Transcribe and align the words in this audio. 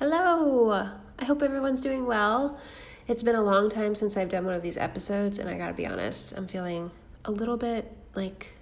Hello! 0.00 0.88
I 1.18 1.24
hope 1.26 1.42
everyone's 1.42 1.82
doing 1.82 2.06
well. 2.06 2.58
It's 3.06 3.22
been 3.22 3.34
a 3.34 3.42
long 3.42 3.68
time 3.68 3.94
since 3.94 4.16
I've 4.16 4.30
done 4.30 4.46
one 4.46 4.54
of 4.54 4.62
these 4.62 4.78
episodes, 4.78 5.38
and 5.38 5.46
I 5.46 5.58
gotta 5.58 5.74
be 5.74 5.84
honest, 5.84 6.32
I'm 6.34 6.46
feeling 6.46 6.90
a 7.26 7.30
little 7.30 7.58
bit 7.58 7.94
like 8.14 8.54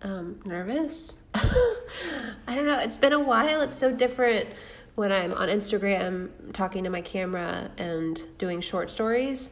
um, 0.00 0.40
nervous. 0.46 1.16
I 1.34 2.54
don't 2.54 2.64
know, 2.64 2.78
it's 2.78 2.96
been 2.96 3.12
a 3.12 3.20
while. 3.20 3.60
It's 3.60 3.76
so 3.76 3.94
different 3.94 4.48
when 4.94 5.12
I'm 5.12 5.34
on 5.34 5.50
Instagram 5.50 6.30
talking 6.54 6.82
to 6.84 6.88
my 6.88 7.02
camera 7.02 7.72
and 7.76 8.22
doing 8.38 8.62
short 8.62 8.90
stories. 8.90 9.50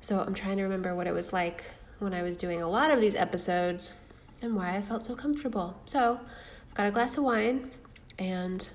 So 0.00 0.20
I'm 0.20 0.32
trying 0.32 0.56
to 0.56 0.62
remember 0.62 0.94
what 0.94 1.06
it 1.06 1.12
was 1.12 1.30
like 1.30 1.72
when 1.98 2.14
I 2.14 2.22
was 2.22 2.38
doing 2.38 2.62
a 2.62 2.70
lot 2.70 2.90
of 2.90 3.02
these 3.02 3.14
episodes 3.14 3.92
and 4.40 4.56
why 4.56 4.76
I 4.76 4.80
felt 4.80 5.02
so 5.02 5.14
comfortable. 5.14 5.78
So 5.84 6.20
I've 6.70 6.74
got 6.74 6.86
a 6.86 6.90
glass 6.90 7.18
of 7.18 7.24
wine 7.24 7.70
and 8.18 8.66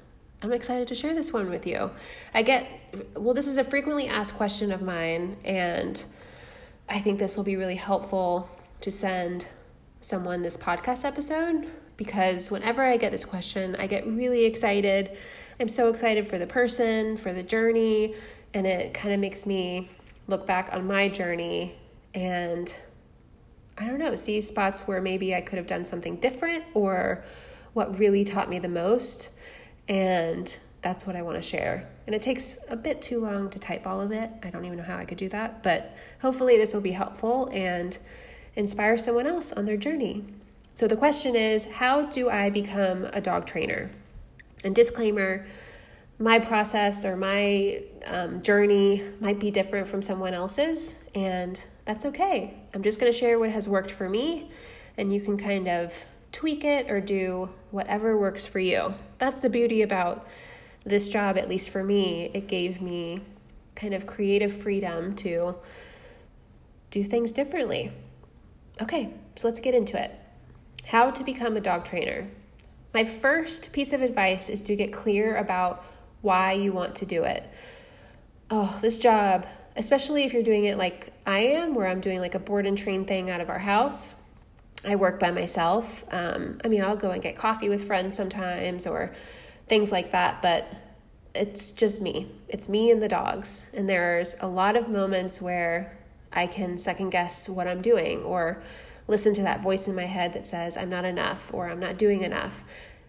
I'm 0.45 0.53
excited 0.53 0.87
to 0.89 0.95
share 0.95 1.15
this 1.15 1.33
one 1.33 1.49
with 1.49 1.65
you. 1.65 1.89
I 2.31 2.43
get, 2.43 2.69
well, 3.15 3.33
this 3.33 3.47
is 3.47 3.57
a 3.57 3.63
frequently 3.63 4.07
asked 4.07 4.35
question 4.35 4.71
of 4.71 4.83
mine, 4.83 5.37
and 5.43 6.05
I 6.87 6.99
think 6.99 7.17
this 7.17 7.35
will 7.35 7.43
be 7.43 7.55
really 7.55 7.77
helpful 7.77 8.47
to 8.81 8.91
send 8.91 9.47
someone 10.01 10.43
this 10.43 10.55
podcast 10.55 11.03
episode 11.03 11.65
because 11.97 12.51
whenever 12.51 12.83
I 12.83 12.97
get 12.97 13.11
this 13.11 13.25
question, 13.25 13.75
I 13.77 13.87
get 13.87 14.05
really 14.05 14.45
excited. 14.45 15.17
I'm 15.59 15.67
so 15.67 15.89
excited 15.89 16.27
for 16.27 16.37
the 16.37 16.45
person, 16.45 17.17
for 17.17 17.33
the 17.33 17.41
journey, 17.41 18.13
and 18.53 18.67
it 18.67 18.93
kind 18.93 19.15
of 19.15 19.19
makes 19.19 19.47
me 19.47 19.89
look 20.27 20.45
back 20.45 20.69
on 20.71 20.85
my 20.85 21.07
journey 21.07 21.75
and 22.13 22.71
I 23.79 23.87
don't 23.87 23.97
know, 23.97 24.13
see 24.13 24.39
spots 24.41 24.81
where 24.81 25.01
maybe 25.01 25.33
I 25.33 25.41
could 25.41 25.57
have 25.57 25.65
done 25.65 25.85
something 25.85 26.17
different 26.17 26.65
or 26.75 27.23
what 27.73 27.97
really 27.97 28.23
taught 28.23 28.47
me 28.47 28.59
the 28.59 28.69
most. 28.69 29.31
And 29.87 30.57
that's 30.81 31.07
what 31.07 31.15
I 31.15 31.21
want 31.21 31.37
to 31.37 31.41
share. 31.41 31.89
And 32.05 32.15
it 32.15 32.21
takes 32.21 32.59
a 32.69 32.75
bit 32.75 33.01
too 33.01 33.19
long 33.19 33.49
to 33.49 33.59
type 33.59 33.87
all 33.87 34.01
of 34.01 34.11
it. 34.11 34.29
I 34.43 34.49
don't 34.49 34.65
even 34.65 34.77
know 34.77 34.83
how 34.83 34.97
I 34.97 35.05
could 35.05 35.17
do 35.17 35.29
that, 35.29 35.63
but 35.63 35.95
hopefully 36.21 36.57
this 36.57 36.73
will 36.73 36.81
be 36.81 36.91
helpful 36.91 37.49
and 37.51 37.97
inspire 38.55 38.97
someone 38.97 39.27
else 39.27 39.51
on 39.51 39.65
their 39.65 39.77
journey. 39.77 40.23
So 40.73 40.87
the 40.87 40.95
question 40.95 41.35
is 41.35 41.65
how 41.65 42.03
do 42.03 42.29
I 42.29 42.49
become 42.49 43.05
a 43.05 43.21
dog 43.21 43.47
trainer? 43.47 43.91
And 44.63 44.75
disclaimer 44.75 45.45
my 46.19 46.39
process 46.39 47.05
or 47.05 47.17
my 47.17 47.81
um, 48.05 48.41
journey 48.41 49.03
might 49.19 49.39
be 49.39 49.51
different 49.51 49.87
from 49.87 50.01
someone 50.01 50.33
else's, 50.33 51.03
and 51.13 51.59
that's 51.83 52.05
okay. 52.05 52.53
I'm 52.73 52.83
just 52.83 52.99
going 52.99 53.11
to 53.11 53.17
share 53.17 53.37
what 53.37 53.49
has 53.49 53.67
worked 53.67 53.91
for 53.91 54.07
me, 54.07 54.49
and 54.97 55.13
you 55.13 55.19
can 55.19 55.37
kind 55.37 55.67
of 55.67 56.05
tweak 56.31 56.63
it 56.63 56.89
or 56.89 57.01
do 57.01 57.49
whatever 57.71 58.17
works 58.17 58.45
for 58.45 58.59
you. 58.59 58.93
That's 59.17 59.41
the 59.41 59.49
beauty 59.49 59.81
about 59.81 60.27
this 60.83 61.09
job, 61.09 61.37
at 61.37 61.49
least 61.49 61.69
for 61.69 61.83
me. 61.83 62.31
It 62.33 62.47
gave 62.47 62.81
me 62.81 63.21
kind 63.75 63.93
of 63.93 64.05
creative 64.05 64.53
freedom 64.53 65.15
to 65.17 65.55
do 66.91 67.03
things 67.03 67.31
differently. 67.31 67.91
Okay, 68.81 69.13
so 69.35 69.47
let's 69.47 69.59
get 69.59 69.73
into 69.73 70.01
it. 70.01 70.17
How 70.85 71.11
to 71.11 71.23
become 71.23 71.57
a 71.57 71.61
dog 71.61 71.85
trainer. 71.85 72.27
My 72.93 73.03
first 73.03 73.73
piece 73.73 73.91
of 73.91 74.01
advice 74.01 74.47
is 74.47 74.61
to 74.61 74.75
get 74.75 74.93
clear 74.93 75.35
about 75.35 75.83
why 76.21 76.53
you 76.53 76.71
want 76.71 76.95
to 76.95 77.05
do 77.05 77.23
it. 77.23 77.43
Oh, 78.49 78.77
this 78.81 78.99
job, 78.99 79.45
especially 79.75 80.23
if 80.23 80.33
you're 80.33 80.43
doing 80.43 80.65
it 80.65 80.77
like 80.77 81.11
I 81.25 81.39
am, 81.39 81.73
where 81.73 81.87
I'm 81.87 81.99
doing 81.99 82.19
like 82.19 82.35
a 82.35 82.39
board 82.39 82.65
and 82.65 82.77
train 82.77 83.05
thing 83.05 83.29
out 83.29 83.41
of 83.41 83.49
our 83.49 83.59
house. 83.59 84.15
I 84.85 84.95
work 84.95 85.19
by 85.19 85.31
myself. 85.31 86.03
Um, 86.11 86.59
I 86.63 86.67
mean, 86.67 86.83
I'll 86.83 86.95
go 86.95 87.11
and 87.11 87.21
get 87.21 87.35
coffee 87.35 87.69
with 87.69 87.85
friends 87.85 88.15
sometimes 88.15 88.85
or 88.85 89.13
things 89.67 89.91
like 89.91 90.11
that, 90.11 90.41
but 90.41 90.67
it's 91.33 91.71
just 91.71 92.01
me. 92.01 92.31
It's 92.47 92.69
me 92.69 92.91
and 92.91 93.01
the 93.01 93.07
dogs. 93.07 93.69
And 93.73 93.89
there's 93.89 94.35
a 94.39 94.47
lot 94.47 94.75
of 94.75 94.89
moments 94.89 95.41
where 95.41 95.97
I 96.31 96.47
can 96.47 96.77
second 96.77 97.09
guess 97.09 97.49
what 97.49 97.67
I'm 97.67 97.81
doing 97.81 98.23
or 98.23 98.61
listen 99.07 99.33
to 99.35 99.41
that 99.43 99.61
voice 99.61 99.87
in 99.87 99.95
my 99.95 100.05
head 100.05 100.33
that 100.33 100.45
says, 100.45 100.77
I'm 100.77 100.89
not 100.89 101.05
enough 101.05 101.53
or 101.53 101.69
I'm 101.69 101.79
not 101.79 101.97
doing 101.97 102.23
enough. 102.23 102.63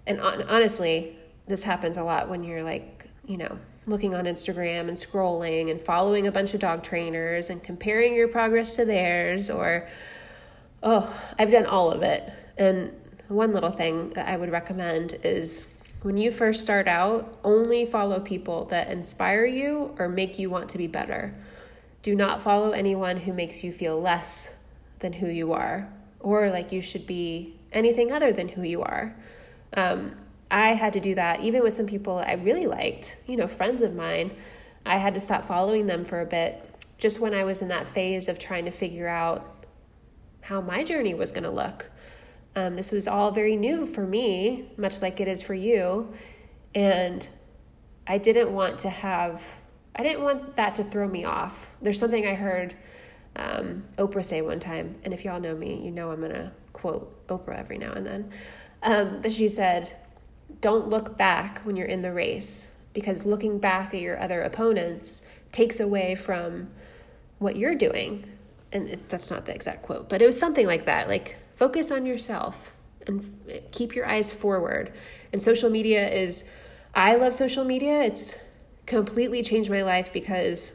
And 0.06 0.20
on- 0.20 0.42
honestly, 0.42 1.18
this 1.46 1.62
happens 1.62 1.96
a 1.96 2.02
lot 2.02 2.28
when 2.28 2.44
you're 2.44 2.62
like, 2.62 3.08
you 3.24 3.36
know, 3.36 3.58
looking 3.86 4.14
on 4.14 4.24
Instagram 4.24 4.88
and 4.88 4.96
scrolling 4.96 5.70
and 5.70 5.80
following 5.80 6.26
a 6.26 6.32
bunch 6.32 6.54
of 6.54 6.60
dog 6.60 6.82
trainers 6.82 7.50
and 7.50 7.62
comparing 7.62 8.14
your 8.14 8.28
progress 8.28 8.76
to 8.76 8.84
theirs 8.84 9.48
or 9.48 9.88
oh, 10.86 11.22
I've 11.38 11.50
done 11.50 11.66
all 11.66 11.90
of 11.90 12.02
it. 12.02 12.32
And 12.56 12.92
one 13.28 13.52
little 13.52 13.72
thing 13.72 14.10
that 14.10 14.28
I 14.28 14.36
would 14.36 14.50
recommend 14.50 15.18
is 15.24 15.66
when 16.02 16.16
you 16.16 16.30
first 16.30 16.62
start 16.62 16.86
out, 16.86 17.38
only 17.42 17.84
follow 17.84 18.20
people 18.20 18.66
that 18.66 18.88
inspire 18.88 19.44
you 19.44 19.94
or 19.98 20.08
make 20.08 20.38
you 20.38 20.48
want 20.48 20.70
to 20.70 20.78
be 20.78 20.86
better. 20.86 21.34
Do 22.02 22.14
not 22.14 22.40
follow 22.40 22.70
anyone 22.70 23.16
who 23.16 23.32
makes 23.32 23.64
you 23.64 23.72
feel 23.72 24.00
less 24.00 24.56
than 25.00 25.14
who 25.14 25.26
you 25.26 25.52
are 25.52 25.92
or 26.20 26.50
like 26.50 26.70
you 26.70 26.80
should 26.80 27.04
be 27.04 27.56
anything 27.72 28.12
other 28.12 28.32
than 28.32 28.48
who 28.48 28.62
you 28.62 28.82
are. 28.82 29.16
Um, 29.76 30.12
I 30.48 30.74
had 30.74 30.92
to 30.92 31.00
do 31.00 31.16
that 31.16 31.40
even 31.40 31.64
with 31.64 31.74
some 31.74 31.86
people 31.86 32.18
I 32.18 32.34
really 32.34 32.68
liked, 32.68 33.16
you 33.26 33.36
know, 33.36 33.48
friends 33.48 33.82
of 33.82 33.92
mine. 33.92 34.30
I 34.84 34.98
had 34.98 35.14
to 35.14 35.20
stop 35.20 35.46
following 35.46 35.86
them 35.86 36.04
for 36.04 36.20
a 36.20 36.26
bit 36.26 36.62
just 36.98 37.18
when 37.18 37.34
I 37.34 37.42
was 37.42 37.60
in 37.60 37.68
that 37.68 37.88
phase 37.88 38.28
of 38.28 38.38
trying 38.38 38.66
to 38.66 38.70
figure 38.70 39.08
out 39.08 39.55
how 40.46 40.60
my 40.60 40.84
journey 40.84 41.12
was 41.12 41.32
going 41.32 41.44
to 41.44 41.50
look. 41.50 41.90
Um, 42.54 42.76
this 42.76 42.92
was 42.92 43.08
all 43.08 43.32
very 43.32 43.56
new 43.56 43.84
for 43.84 44.06
me, 44.06 44.70
much 44.76 45.02
like 45.02 45.20
it 45.20 45.26
is 45.26 45.42
for 45.42 45.54
you. 45.54 46.12
And 46.74 47.28
I 48.06 48.18
didn't 48.18 48.52
want 48.52 48.78
to 48.80 48.88
have, 48.88 49.42
I 49.96 50.04
didn't 50.04 50.22
want 50.22 50.54
that 50.54 50.74
to 50.76 50.84
throw 50.84 51.08
me 51.08 51.24
off. 51.24 51.70
There's 51.82 51.98
something 51.98 52.26
I 52.26 52.34
heard 52.34 52.76
um, 53.34 53.84
Oprah 53.98 54.24
say 54.24 54.40
one 54.40 54.60
time. 54.60 54.96
And 55.02 55.12
if 55.12 55.24
y'all 55.24 55.40
know 55.40 55.56
me, 55.56 55.84
you 55.84 55.90
know 55.90 56.12
I'm 56.12 56.20
going 56.20 56.32
to 56.32 56.52
quote 56.72 57.26
Oprah 57.26 57.58
every 57.58 57.78
now 57.78 57.92
and 57.92 58.06
then. 58.06 58.30
Um, 58.82 59.20
but 59.20 59.32
she 59.32 59.48
said, 59.48 59.96
don't 60.60 60.88
look 60.88 61.18
back 61.18 61.58
when 61.60 61.76
you're 61.76 61.88
in 61.88 62.02
the 62.02 62.12
race 62.12 62.72
because 62.92 63.26
looking 63.26 63.58
back 63.58 63.92
at 63.92 64.00
your 64.00 64.20
other 64.20 64.42
opponents 64.42 65.22
takes 65.50 65.80
away 65.80 66.14
from 66.14 66.68
what 67.38 67.56
you're 67.56 67.74
doing. 67.74 68.35
And 68.72 68.88
it, 68.88 69.08
that's 69.08 69.30
not 69.30 69.46
the 69.46 69.54
exact 69.54 69.82
quote, 69.82 70.08
but 70.08 70.20
it 70.20 70.26
was 70.26 70.38
something 70.38 70.66
like 70.66 70.86
that. 70.86 71.08
Like, 71.08 71.36
focus 71.54 71.90
on 71.90 72.04
yourself 72.06 72.74
and 73.06 73.24
keep 73.72 73.94
your 73.94 74.06
eyes 74.08 74.30
forward. 74.30 74.92
And 75.32 75.42
social 75.42 75.70
media 75.70 76.08
is, 76.08 76.44
I 76.94 77.16
love 77.16 77.34
social 77.34 77.64
media. 77.64 78.02
It's 78.02 78.38
completely 78.84 79.42
changed 79.42 79.70
my 79.70 79.82
life 79.82 80.12
because 80.12 80.72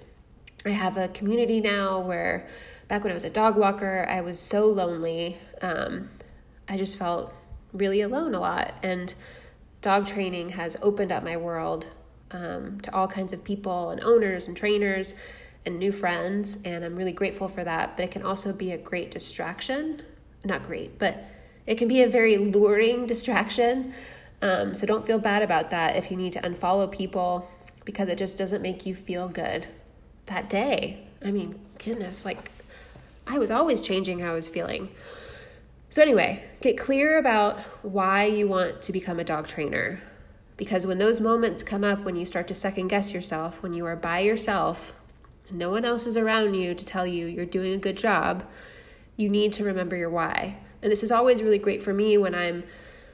I 0.66 0.69
have 0.69 0.97
a 0.97 1.07
community 1.09 1.62
now 1.62 2.00
where 2.00 2.47
back 2.88 3.03
when 3.03 3.12
I 3.12 3.13
was 3.13 3.25
a 3.25 3.30
dog 3.30 3.57
walker, 3.57 4.06
I 4.09 4.22
was 4.22 4.40
so 4.40 4.66
lonely. 4.68 5.38
Um, 5.62 6.09
I 6.68 6.78
just 6.78 6.97
felt 6.97 7.34
really 7.74 8.01
alone 8.01 8.34
a 8.35 8.40
lot. 8.40 8.74
And 8.84 9.13
dog 9.81 10.06
training 10.06 10.50
has 10.50 10.78
opened 10.81 11.12
up 11.12 11.24
my 11.24 11.38
world 11.38 11.88
um, 12.31 12.80
to 12.81 12.94
all 12.94 13.07
kinds 13.07 13.34
of 13.34 13.44
people 13.44 13.90
and 13.90 14.01
owners 14.01 14.47
and 14.47 14.56
trainers 14.56 15.13
and 15.66 15.79
new 15.79 15.91
friends. 15.91 16.57
And 16.66 16.83
I'm 16.83 16.95
really 16.95 17.11
grateful 17.11 17.47
for 17.47 17.63
that. 17.63 17.95
But 17.95 18.03
it 18.03 18.11
can 18.11 18.23
also 18.23 18.53
be 18.53 18.72
a 18.72 18.77
great 18.77 19.11
distraction. 19.11 20.01
Not 20.44 20.66
great, 20.66 20.97
but 20.97 21.25
it 21.67 21.75
can 21.75 21.88
be 21.88 22.01
a 22.01 22.07
very 22.07 22.38
luring 22.38 23.05
distraction. 23.07 23.94
Um, 24.41 24.73
so 24.73 24.88
don't 24.88 25.05
feel 25.05 25.19
bad 25.19 25.44
about 25.44 25.69
that 25.69 25.95
if 25.95 26.09
you 26.09 26.17
need 26.17 26.33
to 26.33 26.41
unfollow 26.41 26.91
people 26.91 27.50
because 27.85 28.09
it 28.09 28.17
just 28.17 28.38
doesn't 28.38 28.61
make 28.61 28.85
you 28.85 28.95
feel 28.95 29.27
good 29.27 29.67
that 30.27 30.50
day. 30.50 31.03
I 31.23 31.31
mean, 31.31 31.59
goodness, 31.77 32.25
like 32.25 32.51
I 33.27 33.38
was 33.38 33.51
always 33.51 33.81
changing 33.81 34.19
how 34.19 34.31
I 34.31 34.33
was 34.33 34.47
feeling. 34.47 34.89
So, 35.89 36.01
anyway, 36.01 36.44
get 36.61 36.77
clear 36.77 37.17
about 37.17 37.59
why 37.83 38.25
you 38.25 38.47
want 38.47 38.81
to 38.83 38.91
become 38.94 39.19
a 39.19 39.23
dog 39.23 39.47
trainer. 39.47 40.01
Because 40.55 40.88
when 40.88 41.00
those 41.00 41.19
moments 41.19 41.63
come 41.63 41.83
up, 41.83 42.03
when 42.03 42.16
you 42.16 42.23
start 42.23 42.47
to 42.47 42.53
second 42.53 42.88
guess 42.88 43.13
yourself, 43.13 43.62
when 43.62 43.74
you 43.74 43.86
are 43.86 43.95
by 43.95 44.19
yourself, 44.19 44.94
no 45.53 45.69
one 45.69 45.86
else 45.86 46.06
is 46.07 46.18
around 46.18 46.56
you 46.56 46.74
to 46.74 46.86
tell 46.86 47.06
you 47.06 47.27
you're 47.27 47.45
doing 47.45 47.74
a 47.74 47.77
good 47.77 47.98
job, 47.98 48.44
you 49.18 49.30
need 49.30 49.53
to 49.53 49.63
remember 49.63 49.95
your 49.95 50.09
why. 50.09 50.57
And 50.81 50.92
this 50.92 51.03
is 51.03 51.12
always 51.12 51.42
really 51.42 51.57
great 51.57 51.81
for 51.81 51.94
me 51.94 52.18
when 52.18 52.33
I'm 52.33 52.63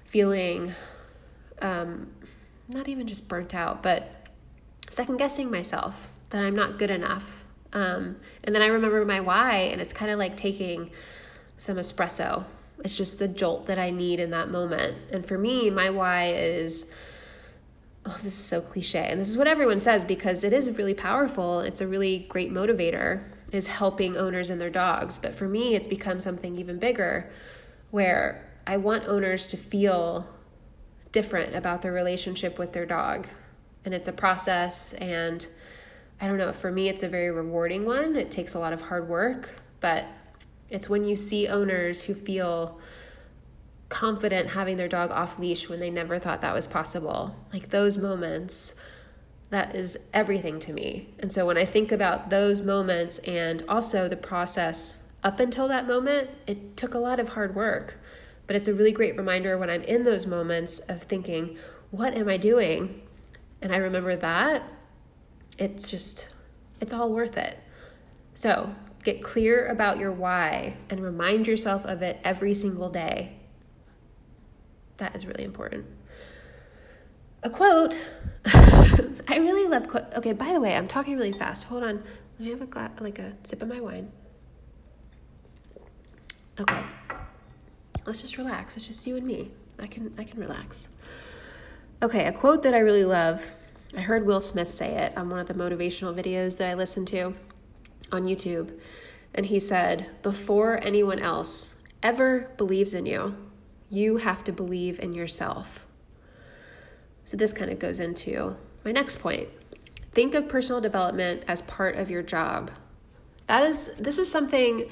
feeling 0.05 0.73
um, 1.61 2.11
not 2.67 2.87
even 2.87 3.07
just 3.07 3.27
burnt 3.27 3.53
out, 3.53 3.83
but 3.83 4.27
second 4.89 5.17
guessing 5.17 5.51
myself 5.51 6.11
that 6.29 6.41
I'm 6.43 6.55
not 6.55 6.79
good 6.79 6.91
enough. 6.91 7.45
Um, 7.73 8.17
and 8.43 8.55
then 8.55 8.61
I 8.61 8.67
remember 8.67 9.03
my 9.05 9.19
why, 9.19 9.55
and 9.55 9.81
it's 9.81 9.93
kind 9.93 10.11
of 10.11 10.17
like 10.17 10.37
taking 10.37 10.91
some 11.57 11.77
espresso 11.77 12.45
it's 12.83 12.97
just 12.97 13.19
the 13.19 13.27
jolt 13.27 13.65
that 13.67 13.79
I 13.79 13.89
need 13.89 14.19
in 14.19 14.31
that 14.31 14.49
moment. 14.49 14.97
And 15.11 15.25
for 15.25 15.37
me, 15.37 15.69
my 15.69 15.89
why 15.89 16.33
is 16.33 16.91
oh, 18.07 18.11
this 18.11 18.25
is 18.25 18.33
so 18.33 18.61
cliche. 18.61 19.05
And 19.09 19.19
this 19.19 19.29
is 19.29 19.37
what 19.37 19.47
everyone 19.47 19.79
says 19.79 20.05
because 20.05 20.43
it 20.43 20.53
is 20.53 20.71
really 20.77 20.93
powerful. 20.93 21.59
It's 21.59 21.81
a 21.81 21.87
really 21.87 22.19
great 22.29 22.51
motivator, 22.51 23.23
is 23.51 23.67
helping 23.67 24.15
owners 24.15 24.49
and 24.49 24.59
their 24.61 24.69
dogs. 24.69 25.17
But 25.17 25.35
for 25.35 25.47
me, 25.47 25.75
it's 25.75 25.87
become 25.87 26.19
something 26.19 26.55
even 26.55 26.79
bigger 26.79 27.29
where 27.91 28.49
I 28.65 28.77
want 28.77 29.07
owners 29.07 29.47
to 29.47 29.57
feel 29.57 30.33
different 31.11 31.55
about 31.55 31.81
their 31.81 31.93
relationship 31.93 32.57
with 32.57 32.73
their 32.73 32.85
dog. 32.85 33.27
and 33.87 33.93
it's 33.93 34.09
a 34.09 34.11
process 34.11 34.91
and 34.95 35.47
I 36.19 36.27
don't 36.27 36.37
know, 36.37 36.51
for 36.51 36.71
me 36.71 36.89
it's 36.89 37.03
a 37.03 37.07
very 37.07 37.31
rewarding 37.31 37.85
one. 37.85 38.17
It 38.17 38.31
takes 38.31 38.53
a 38.53 38.59
lot 38.59 38.73
of 38.73 38.81
hard 38.81 39.07
work, 39.07 39.61
but 39.79 40.05
it's 40.69 40.89
when 40.89 41.05
you 41.05 41.15
see 41.15 41.47
owners 41.47 42.03
who 42.03 42.13
feel 42.13 42.81
confident 43.89 44.49
having 44.49 44.77
their 44.77 44.87
dog 44.87 45.11
off 45.11 45.39
leash 45.39 45.69
when 45.69 45.79
they 45.79 45.89
never 45.89 46.19
thought 46.19 46.41
that 46.41 46.53
was 46.53 46.67
possible. 46.67 47.35
Like 47.53 47.69
those 47.69 47.97
moments 47.97 48.75
that 49.49 49.75
is 49.75 49.97
everything 50.13 50.59
to 50.59 50.73
me. 50.73 51.13
And 51.19 51.31
so 51.31 51.45
when 51.45 51.57
I 51.57 51.65
think 51.65 51.91
about 51.91 52.29
those 52.29 52.61
moments 52.61 53.19
and 53.19 53.63
also 53.69 54.07
the 54.07 54.17
process 54.17 55.03
up 55.23 55.39
until 55.39 55.67
that 55.69 55.87
moment, 55.87 56.29
it 56.45 56.75
took 56.75 56.93
a 56.93 56.99
lot 56.99 57.19
of 57.19 57.29
hard 57.29 57.55
work. 57.55 57.97
But 58.45 58.55
it's 58.55 58.67
a 58.67 58.73
really 58.73 58.91
great 58.91 59.17
reminder 59.17 59.57
when 59.57 59.69
I'm 59.69 59.83
in 59.83 60.03
those 60.03 60.25
moments 60.25 60.79
of 60.79 61.03
thinking, 61.03 61.57
what 61.91 62.15
am 62.15 62.27
I 62.27 62.37
doing? 62.37 63.01
And 63.61 63.73
I 63.73 63.77
remember 63.77 64.15
that, 64.15 64.63
it's 65.57 65.89
just, 65.89 66.33
it's 66.79 66.93
all 66.93 67.11
worth 67.11 67.37
it. 67.37 67.57
So 68.33 68.75
get 69.03 69.23
clear 69.23 69.65
about 69.65 69.97
your 69.97 70.11
why 70.11 70.77
and 70.89 71.01
remind 71.01 71.47
yourself 71.47 71.85
of 71.85 72.01
it 72.01 72.19
every 72.23 72.53
single 72.53 72.89
day. 72.89 73.36
That 74.97 75.15
is 75.15 75.25
really 75.25 75.43
important. 75.43 75.85
A 77.43 77.49
quote 77.49 77.99
I 79.27 79.37
really 79.37 79.67
love 79.67 79.87
quote. 79.87 80.05
Okay, 80.15 80.33
by 80.33 80.53
the 80.53 80.61
way, 80.61 80.75
I'm 80.75 80.87
talking 80.87 81.15
really 81.15 81.33
fast. 81.33 81.65
Hold 81.65 81.83
on. 81.83 82.03
Let 82.39 82.39
me 82.39 82.49
have 82.51 82.61
a 82.61 82.65
glass, 82.65 82.91
like 82.99 83.19
a 83.19 83.33
sip 83.43 83.61
of 83.61 83.67
my 83.67 83.81
wine. 83.81 84.11
Okay. 86.59 86.83
Let's 88.05 88.21
just 88.21 88.37
relax. 88.37 88.77
It's 88.77 88.87
just 88.87 89.05
you 89.05 89.17
and 89.17 89.25
me. 89.25 89.51
I 89.79 89.87
can 89.87 90.13
I 90.17 90.23
can 90.23 90.39
relax. 90.39 90.87
Okay, 92.01 92.25
a 92.25 92.31
quote 92.31 92.63
that 92.63 92.73
I 92.73 92.79
really 92.79 93.05
love. 93.05 93.53
I 93.95 94.01
heard 94.01 94.25
Will 94.25 94.41
Smith 94.41 94.71
say 94.71 94.95
it 94.95 95.17
on 95.17 95.29
one 95.29 95.39
of 95.39 95.47
the 95.47 95.53
motivational 95.53 96.15
videos 96.15 96.57
that 96.57 96.67
I 96.67 96.73
listened 96.73 97.07
to 97.09 97.33
on 98.11 98.23
YouTube. 98.23 98.79
And 99.33 99.47
he 99.47 99.59
said, 99.59 100.09
"Before 100.23 100.79
anyone 100.83 101.19
else 101.19 101.75
ever 102.01 102.51
believes 102.57 102.93
in 102.93 103.05
you, 103.05 103.35
you 103.89 104.17
have 104.17 104.43
to 104.45 104.51
believe 104.51 104.99
in 104.99 105.13
yourself." 105.13 105.85
So 107.27 107.35
this 107.35 107.51
kind 107.51 107.69
of 107.69 107.77
goes 107.77 107.99
into 107.99 108.55
my 108.85 108.93
next 108.93 109.19
point. 109.19 109.49
Think 110.13 110.33
of 110.33 110.47
personal 110.47 110.79
development 110.79 111.43
as 111.45 111.61
part 111.63 111.97
of 111.97 112.09
your 112.09 112.23
job. 112.23 112.71
That 113.47 113.63
is, 113.63 113.91
this 113.99 114.17
is 114.17 114.31
something 114.31 114.89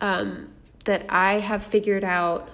um, 0.00 0.50
that 0.84 1.06
I 1.08 1.34
have 1.38 1.62
figured 1.62 2.02
out 2.04 2.50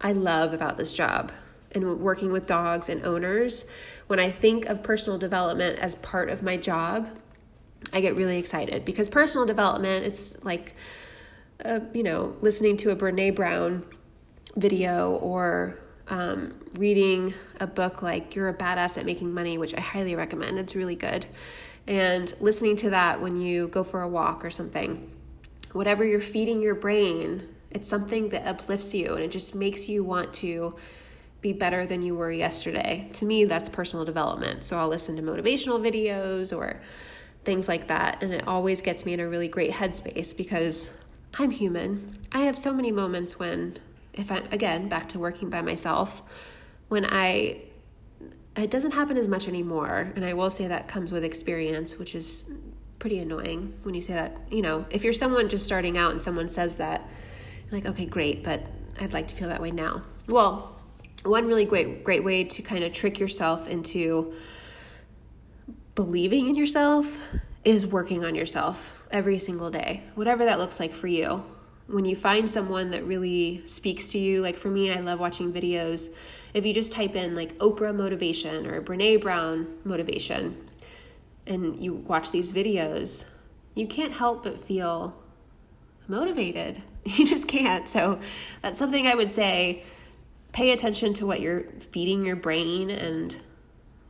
I 0.00 0.12
love 0.12 0.52
about 0.52 0.76
this 0.76 0.94
job 0.94 1.32
and 1.72 2.00
working 2.00 2.32
with 2.32 2.46
dogs 2.46 2.88
and 2.88 3.04
owners. 3.04 3.64
When 4.06 4.20
I 4.20 4.30
think 4.30 4.66
of 4.66 4.82
personal 4.82 5.18
development 5.18 5.78
as 5.78 5.94
part 5.96 6.28
of 6.28 6.42
my 6.42 6.56
job, 6.56 7.08
I 7.92 8.00
get 8.00 8.14
really 8.14 8.38
excited 8.38 8.84
because 8.84 9.08
personal 9.08 9.46
development, 9.46 10.04
it's 10.04 10.44
like, 10.44 10.74
uh, 11.64 11.80
you 11.94 12.02
know, 12.02 12.36
listening 12.40 12.76
to 12.78 12.90
a 12.90 12.96
Brene 12.96 13.34
Brown 13.34 13.84
video 14.56 15.12
or 15.16 15.78
um, 16.08 16.54
reading 16.76 17.34
a 17.60 17.66
book 17.66 18.02
like 18.02 18.34
You're 18.34 18.48
a 18.48 18.54
Badass 18.54 18.98
at 18.98 19.06
Making 19.06 19.32
Money, 19.32 19.58
which 19.58 19.74
I 19.74 19.80
highly 19.80 20.14
recommend. 20.14 20.58
It's 20.58 20.74
really 20.74 20.96
good. 20.96 21.26
And 21.86 22.32
listening 22.40 22.76
to 22.76 22.90
that 22.90 23.20
when 23.20 23.40
you 23.40 23.68
go 23.68 23.84
for 23.84 24.02
a 24.02 24.08
walk 24.08 24.44
or 24.44 24.50
something. 24.50 25.10
Whatever 25.72 26.04
you're 26.04 26.20
feeding 26.20 26.60
your 26.60 26.74
brain, 26.74 27.48
it's 27.70 27.86
something 27.86 28.30
that 28.30 28.46
uplifts 28.46 28.92
you 28.92 29.14
and 29.14 29.22
it 29.22 29.30
just 29.30 29.54
makes 29.54 29.88
you 29.88 30.02
want 30.02 30.34
to 30.34 30.74
be 31.40 31.52
better 31.52 31.86
than 31.86 32.02
you 32.02 32.14
were 32.14 32.30
yesterday. 32.30 33.08
To 33.14 33.24
me, 33.24 33.44
that's 33.44 33.68
personal 33.68 34.04
development. 34.04 34.64
So 34.64 34.78
I'll 34.78 34.88
listen 34.88 35.16
to 35.16 35.22
motivational 35.22 35.80
videos 35.80 36.56
or 36.56 36.80
things 37.44 37.68
like 37.68 37.86
that. 37.86 38.22
And 38.22 38.34
it 38.34 38.46
always 38.46 38.82
gets 38.82 39.06
me 39.06 39.14
in 39.14 39.20
a 39.20 39.28
really 39.28 39.48
great 39.48 39.72
headspace 39.72 40.36
because 40.36 40.92
I'm 41.38 41.50
human. 41.50 42.18
I 42.32 42.40
have 42.40 42.58
so 42.58 42.74
many 42.74 42.92
moments 42.92 43.38
when 43.38 43.78
if 44.14 44.30
I'm 44.30 44.46
again 44.52 44.88
back 44.88 45.08
to 45.10 45.18
working 45.18 45.50
by 45.50 45.62
myself, 45.62 46.22
when 46.88 47.06
I 47.06 47.62
it 48.56 48.70
doesn't 48.70 48.92
happen 48.92 49.16
as 49.16 49.28
much 49.28 49.48
anymore, 49.48 50.12
and 50.16 50.24
I 50.24 50.34
will 50.34 50.50
say 50.50 50.66
that 50.66 50.88
comes 50.88 51.12
with 51.12 51.24
experience, 51.24 51.98
which 51.98 52.14
is 52.14 52.50
pretty 52.98 53.18
annoying 53.18 53.74
when 53.82 53.94
you 53.94 54.02
say 54.02 54.14
that. 54.14 54.36
You 54.50 54.62
know, 54.62 54.84
if 54.90 55.04
you're 55.04 55.12
someone 55.12 55.48
just 55.48 55.64
starting 55.64 55.96
out 55.96 56.10
and 56.10 56.20
someone 56.20 56.48
says 56.48 56.76
that, 56.78 57.08
like, 57.70 57.86
okay, 57.86 58.06
great, 58.06 58.42
but 58.42 58.62
I'd 59.00 59.12
like 59.12 59.28
to 59.28 59.36
feel 59.36 59.48
that 59.48 59.62
way 59.62 59.70
now. 59.70 60.02
Well, 60.28 60.76
one 61.24 61.46
really 61.46 61.64
great 61.64 62.02
great 62.04 62.24
way 62.24 62.44
to 62.44 62.62
kind 62.62 62.82
of 62.84 62.92
trick 62.92 63.20
yourself 63.20 63.68
into 63.68 64.34
believing 65.94 66.48
in 66.48 66.54
yourself 66.54 67.22
is 67.64 67.86
working 67.86 68.24
on 68.24 68.34
yourself 68.34 69.04
every 69.10 69.38
single 69.38 69.70
day, 69.70 70.02
whatever 70.14 70.44
that 70.44 70.58
looks 70.58 70.80
like 70.80 70.92
for 70.92 71.06
you 71.06 71.44
when 71.90 72.04
you 72.04 72.14
find 72.14 72.48
someone 72.48 72.90
that 72.90 73.04
really 73.04 73.66
speaks 73.66 74.08
to 74.08 74.18
you, 74.18 74.42
like 74.42 74.56
for 74.56 74.68
me, 74.68 74.92
I 74.92 75.00
love 75.00 75.18
watching 75.18 75.52
videos. 75.52 76.14
If 76.54 76.64
you 76.64 76.72
just 76.72 76.92
type 76.92 77.16
in 77.16 77.34
like 77.34 77.58
Oprah 77.58 77.94
motivation 77.94 78.66
or 78.66 78.80
Brene 78.80 79.20
Brown 79.20 79.66
motivation 79.84 80.68
and 81.46 81.82
you 81.82 81.94
watch 81.94 82.30
these 82.30 82.52
videos, 82.52 83.28
you 83.74 83.86
can't 83.86 84.12
help 84.12 84.44
but 84.44 84.64
feel 84.64 85.16
motivated. 86.08 86.82
You 87.02 87.26
just 87.26 87.48
can't. 87.48 87.88
So 87.88 88.20
that's 88.60 88.78
something 88.78 89.06
I 89.06 89.14
would 89.14 89.32
say 89.32 89.84
pay 90.52 90.70
attention 90.70 91.14
to 91.14 91.24
what 91.24 91.40
you're 91.40 91.62
feeding 91.92 92.26
your 92.26 92.36
brain 92.36 92.90
and 92.90 93.34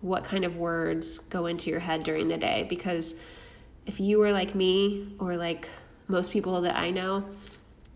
what 0.01 0.25
kind 0.25 0.45
of 0.45 0.57
words 0.57 1.21
go 1.21 1.47
into 1.47 1.71
your 1.71 1.79
head 1.79 2.03
during 2.03 2.27
the 2.27 2.37
day 2.37 2.67
because 2.69 3.15
if 3.87 4.01
you 4.01 4.19
were 4.19 4.33
like 4.33 4.57
me 4.57 5.15
or 5.21 5.37
like 5.37 5.69
most 6.09 6.33
people 6.33 6.61
that 6.63 6.77
I 6.77 6.91
know, 6.91 7.27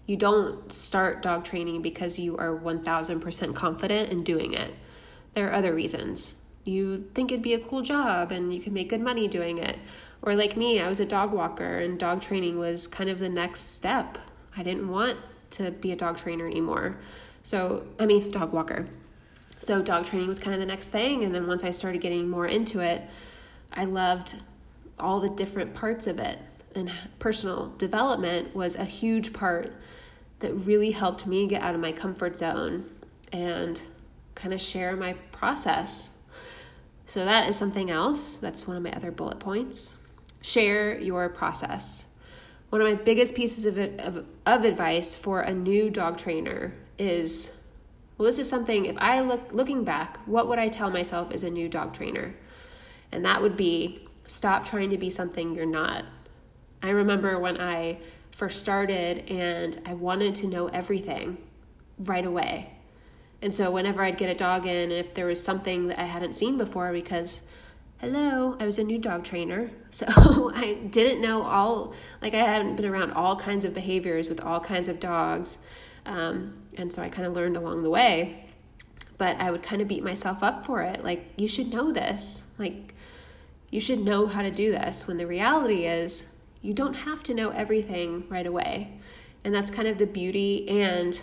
you 0.07 0.17
don't 0.17 0.73
start 0.73 1.23
dog 1.23 1.45
training 1.45 1.83
because 1.83 2.19
you 2.19 2.37
are 2.37 2.57
1000% 2.57 3.55
confident 3.55 4.11
in 4.11 4.23
doing 4.23 4.53
it. 4.53 4.75
There 5.33 5.49
are 5.49 5.53
other 5.55 5.75
reasons. 5.75 6.37
You 6.65 7.09
think 7.15 7.33
it'd 7.33 7.43
be 7.43 7.55
a 7.55 7.59
cool 7.59 7.83
job 7.83 8.31
and 8.31 8.53
you 8.53 8.61
can 8.61 8.73
make 8.73 8.91
good 8.91 9.01
money 9.01 9.29
doing 9.29 9.59
it. 9.59 9.79
Or, 10.23 10.35
like 10.35 10.57
me, 10.57 10.81
I 10.81 10.89
was 10.89 11.01
a 11.01 11.07
dog 11.07 11.33
walker 11.33 11.79
and 11.79 11.99
dog 11.99 12.23
training 12.23 12.59
was 12.59 12.87
kind 12.87 13.11
of 13.11 13.19
the 13.19 13.29
next 13.29 13.61
step. 13.75 14.19
I 14.57 14.63
didn't 14.63 14.89
want 14.89 15.19
to 15.51 15.71
be 15.71 15.93
a 15.93 15.97
dog 15.97 16.17
trainer 16.17 16.47
anymore. 16.47 16.97
So, 17.43 17.87
I 17.99 18.07
mean, 18.07 18.31
dog 18.31 18.53
walker. 18.53 18.87
So, 19.59 19.83
dog 19.83 20.07
training 20.07 20.29
was 20.29 20.39
kind 20.39 20.55
of 20.55 20.61
the 20.61 20.67
next 20.67 20.89
thing. 20.89 21.25
And 21.25 21.35
then 21.35 21.47
once 21.47 21.65
I 21.65 21.71
started 21.71 22.01
getting 22.01 22.29
more 22.29 22.47
into 22.47 22.81
it, 22.81 23.03
I 23.73 23.85
loved 23.85 24.37
all 24.99 25.21
the 25.21 25.29
different 25.29 25.75
parts 25.75 26.07
of 26.07 26.19
it. 26.19 26.39
And 26.75 26.91
personal 27.19 27.73
development 27.79 28.55
was 28.55 28.77
a 28.77 28.85
huge 28.85 29.33
part 29.33 29.73
that 30.41 30.53
really 30.53 30.91
helped 30.91 31.27
me 31.27 31.47
get 31.47 31.63
out 31.63 31.75
of 31.75 31.81
my 31.81 31.93
comfort 31.93 32.37
zone 32.37 32.91
and 33.33 33.81
kind 34.35 34.53
of 34.53 34.61
share 34.61 34.97
my 34.97 35.15
process. 35.31 36.17
So, 37.07 37.25
that 37.25 37.49
is 37.49 37.57
something 37.57 37.91
else. 37.91 38.39
That's 38.39 38.67
one 38.67 38.77
of 38.77 38.83
my 38.83 38.93
other 38.93 39.11
bullet 39.11 39.39
points. 39.39 39.95
Share 40.43 40.99
your 40.99 41.29
process. 41.29 42.07
One 42.71 42.81
of 42.81 42.89
my 42.89 42.95
biggest 42.95 43.35
pieces 43.35 43.67
of, 43.67 43.79
of, 43.79 44.25
of 44.45 44.65
advice 44.65 45.15
for 45.15 45.41
a 45.41 45.55
new 45.55 45.91
dog 45.91 46.19
trainer 46.19 46.75
is 46.99 47.61
well, 48.17 48.27
this 48.27 48.39
is 48.39 48.49
something, 48.49 48.85
if 48.85 48.97
I 48.99 49.21
look 49.21 49.53
looking 49.53 49.83
back, 49.83 50.19
what 50.27 50.49
would 50.49 50.59
I 50.59 50.69
tell 50.69 50.91
myself 50.91 51.33
as 51.33 51.43
a 51.43 51.51
new 51.51 51.69
dog 51.69 51.93
trainer? 51.93 52.35
And 53.11 53.25
that 53.25 53.43
would 53.43 53.57
be 53.57 54.07
stop 54.25 54.65
trying 54.65 54.91
to 54.91 54.99
be 54.99 55.11
something 55.11 55.55
you're 55.55 55.67
not. 55.67 56.05
I 56.85 56.91
remember 56.91 57.39
when 57.39 57.59
I 57.59 57.97
first 58.31 58.61
started 58.61 59.31
and 59.31 59.81
I 59.87 59.95
wanted 59.95 60.35
to 60.37 60.47
know 60.47 60.67
everything 60.67 61.39
right 61.99 62.27
away. 62.27 62.75
And 63.41 63.55
so 63.55 63.71
whenever 63.71 64.03
I'd 64.03 64.19
get 64.19 64.29
a 64.29 64.35
dog 64.35 64.67
in, 64.67 64.93
if 64.93 65.15
there 65.15 65.25
was 65.25 65.43
something 65.43 65.87
that 65.87 65.99
I 65.99 66.05
hadn't 66.05 66.35
seen 66.35 66.59
before, 66.59 66.93
because 66.93 67.41
hello, 68.03 68.59
I 68.61 68.67
was 68.67 68.79
a 68.79 68.85
new 68.85 68.99
dog 68.99 69.25
trainer, 69.25 69.71
so 69.91 70.53
I 70.55 70.75
didn't 70.75 71.23
know 71.23 71.43
all, 71.45 71.95
like 72.21 72.35
I 72.35 72.45
hadn't 72.45 72.77
been 72.77 72.85
around 72.85 73.13
all 73.13 73.35
kinds 73.37 73.65
of 73.65 73.73
behaviors 73.73 74.29
with 74.29 74.43
all 74.43 74.61
kinds 74.61 74.87
of 74.87 75.01
dogs. 75.01 75.57
Um, 76.05 76.65
and 76.77 76.93
so 76.93 77.01
I 77.01 77.09
kind 77.09 77.27
of 77.27 77.33
learned 77.33 77.57
along 77.57 77.83
the 77.83 77.91
way. 77.91 78.45
But 79.17 79.41
I 79.41 79.51
would 79.51 79.63
kind 79.63 79.81
of 79.81 79.89
beat 79.89 80.05
myself 80.05 80.43
up 80.43 80.67
for 80.67 80.83
it. 80.83 81.03
Like, 81.03 81.33
you 81.39 81.49
should 81.49 81.73
know 81.73 81.93
this. 81.93 82.43
Like, 82.59 82.93
you 83.71 83.81
should 83.81 84.05
know 84.05 84.27
how 84.27 84.43
to 84.43 84.51
do 84.51 84.71
this. 84.71 85.07
When 85.07 85.17
the 85.17 85.27
reality 85.27 85.87
is, 85.87 86.34
you 86.65 86.73
don't 86.73 86.95
have 86.95 87.23
to 87.23 87.35
know 87.35 87.51
everything 87.51 88.25
right 88.31 88.47
away. 88.47 88.91
And 89.45 89.55
that's 89.55 89.71
kind 89.71 89.87
of 89.87 89.99
the 89.99 90.07
beauty 90.07 90.67
and 90.67 91.21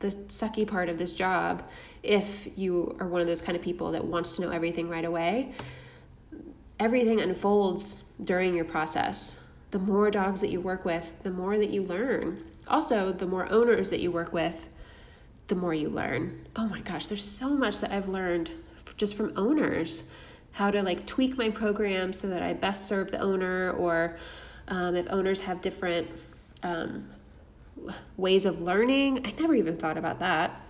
the 0.00 0.08
sucky 0.08 0.68
part 0.68 0.90
of 0.90 0.98
this 0.98 1.14
job 1.14 1.66
if 2.02 2.46
you 2.58 2.94
are 3.00 3.08
one 3.08 3.22
of 3.22 3.26
those 3.26 3.40
kind 3.40 3.56
of 3.56 3.62
people 3.62 3.92
that 3.92 4.04
wants 4.04 4.36
to 4.36 4.42
know 4.42 4.50
everything 4.50 4.90
right 4.90 5.06
away. 5.06 5.54
Everything 6.78 7.22
unfolds 7.22 8.04
during 8.22 8.54
your 8.54 8.66
process. 8.66 9.42
The 9.70 9.78
more 9.78 10.10
dogs 10.10 10.42
that 10.42 10.50
you 10.50 10.60
work 10.60 10.84
with, 10.84 11.14
the 11.22 11.30
more 11.30 11.56
that 11.56 11.70
you 11.70 11.82
learn. 11.82 12.44
Also, 12.68 13.12
the 13.12 13.26
more 13.26 13.50
owners 13.50 13.88
that 13.88 14.00
you 14.00 14.12
work 14.12 14.34
with, 14.34 14.68
the 15.46 15.54
more 15.54 15.72
you 15.72 15.88
learn. 15.88 16.46
Oh 16.54 16.68
my 16.68 16.80
gosh, 16.80 17.06
there's 17.06 17.24
so 17.24 17.48
much 17.48 17.78
that 17.80 17.92
I've 17.92 18.08
learned 18.08 18.50
just 18.98 19.16
from 19.16 19.32
owners 19.36 20.10
how 20.52 20.70
to 20.70 20.82
like 20.82 21.06
tweak 21.06 21.38
my 21.38 21.48
program 21.48 22.12
so 22.12 22.28
that 22.28 22.42
I 22.42 22.52
best 22.52 22.86
serve 22.86 23.10
the 23.10 23.20
owner, 23.20 23.70
or 23.72 24.16
um, 24.68 24.96
if 24.96 25.06
owners 25.10 25.40
have 25.42 25.60
different 25.60 26.08
um, 26.62 27.08
ways 28.16 28.44
of 28.44 28.60
learning. 28.60 29.26
I 29.26 29.32
never 29.40 29.54
even 29.54 29.76
thought 29.76 29.98
about 29.98 30.18
that 30.20 30.60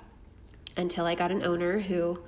until 0.76 1.06
I 1.06 1.14
got 1.14 1.30
an 1.30 1.44
owner 1.44 1.78
who 1.78 2.22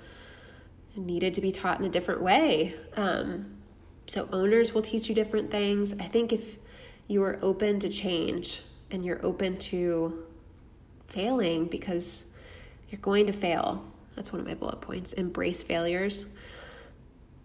needed 0.96 1.34
to 1.34 1.40
be 1.40 1.52
taught 1.52 1.78
in 1.78 1.84
a 1.84 1.88
different 1.88 2.22
way. 2.22 2.74
Um, 2.96 3.56
so, 4.06 4.28
owners 4.32 4.72
will 4.72 4.82
teach 4.82 5.08
you 5.08 5.14
different 5.14 5.50
things. 5.50 5.92
I 5.92 6.04
think 6.04 6.32
if 6.32 6.56
you 7.06 7.22
are 7.22 7.38
open 7.42 7.78
to 7.80 7.88
change 7.88 8.62
and 8.90 9.04
you're 9.04 9.24
open 9.24 9.58
to 9.58 10.24
failing 11.08 11.66
because 11.66 12.24
you're 12.90 13.00
going 13.00 13.26
to 13.26 13.32
fail. 13.32 13.84
That's 14.16 14.32
one 14.32 14.40
of 14.40 14.46
my 14.46 14.54
bullet 14.54 14.80
points. 14.80 15.12
Embrace 15.12 15.62
failures. 15.62 16.26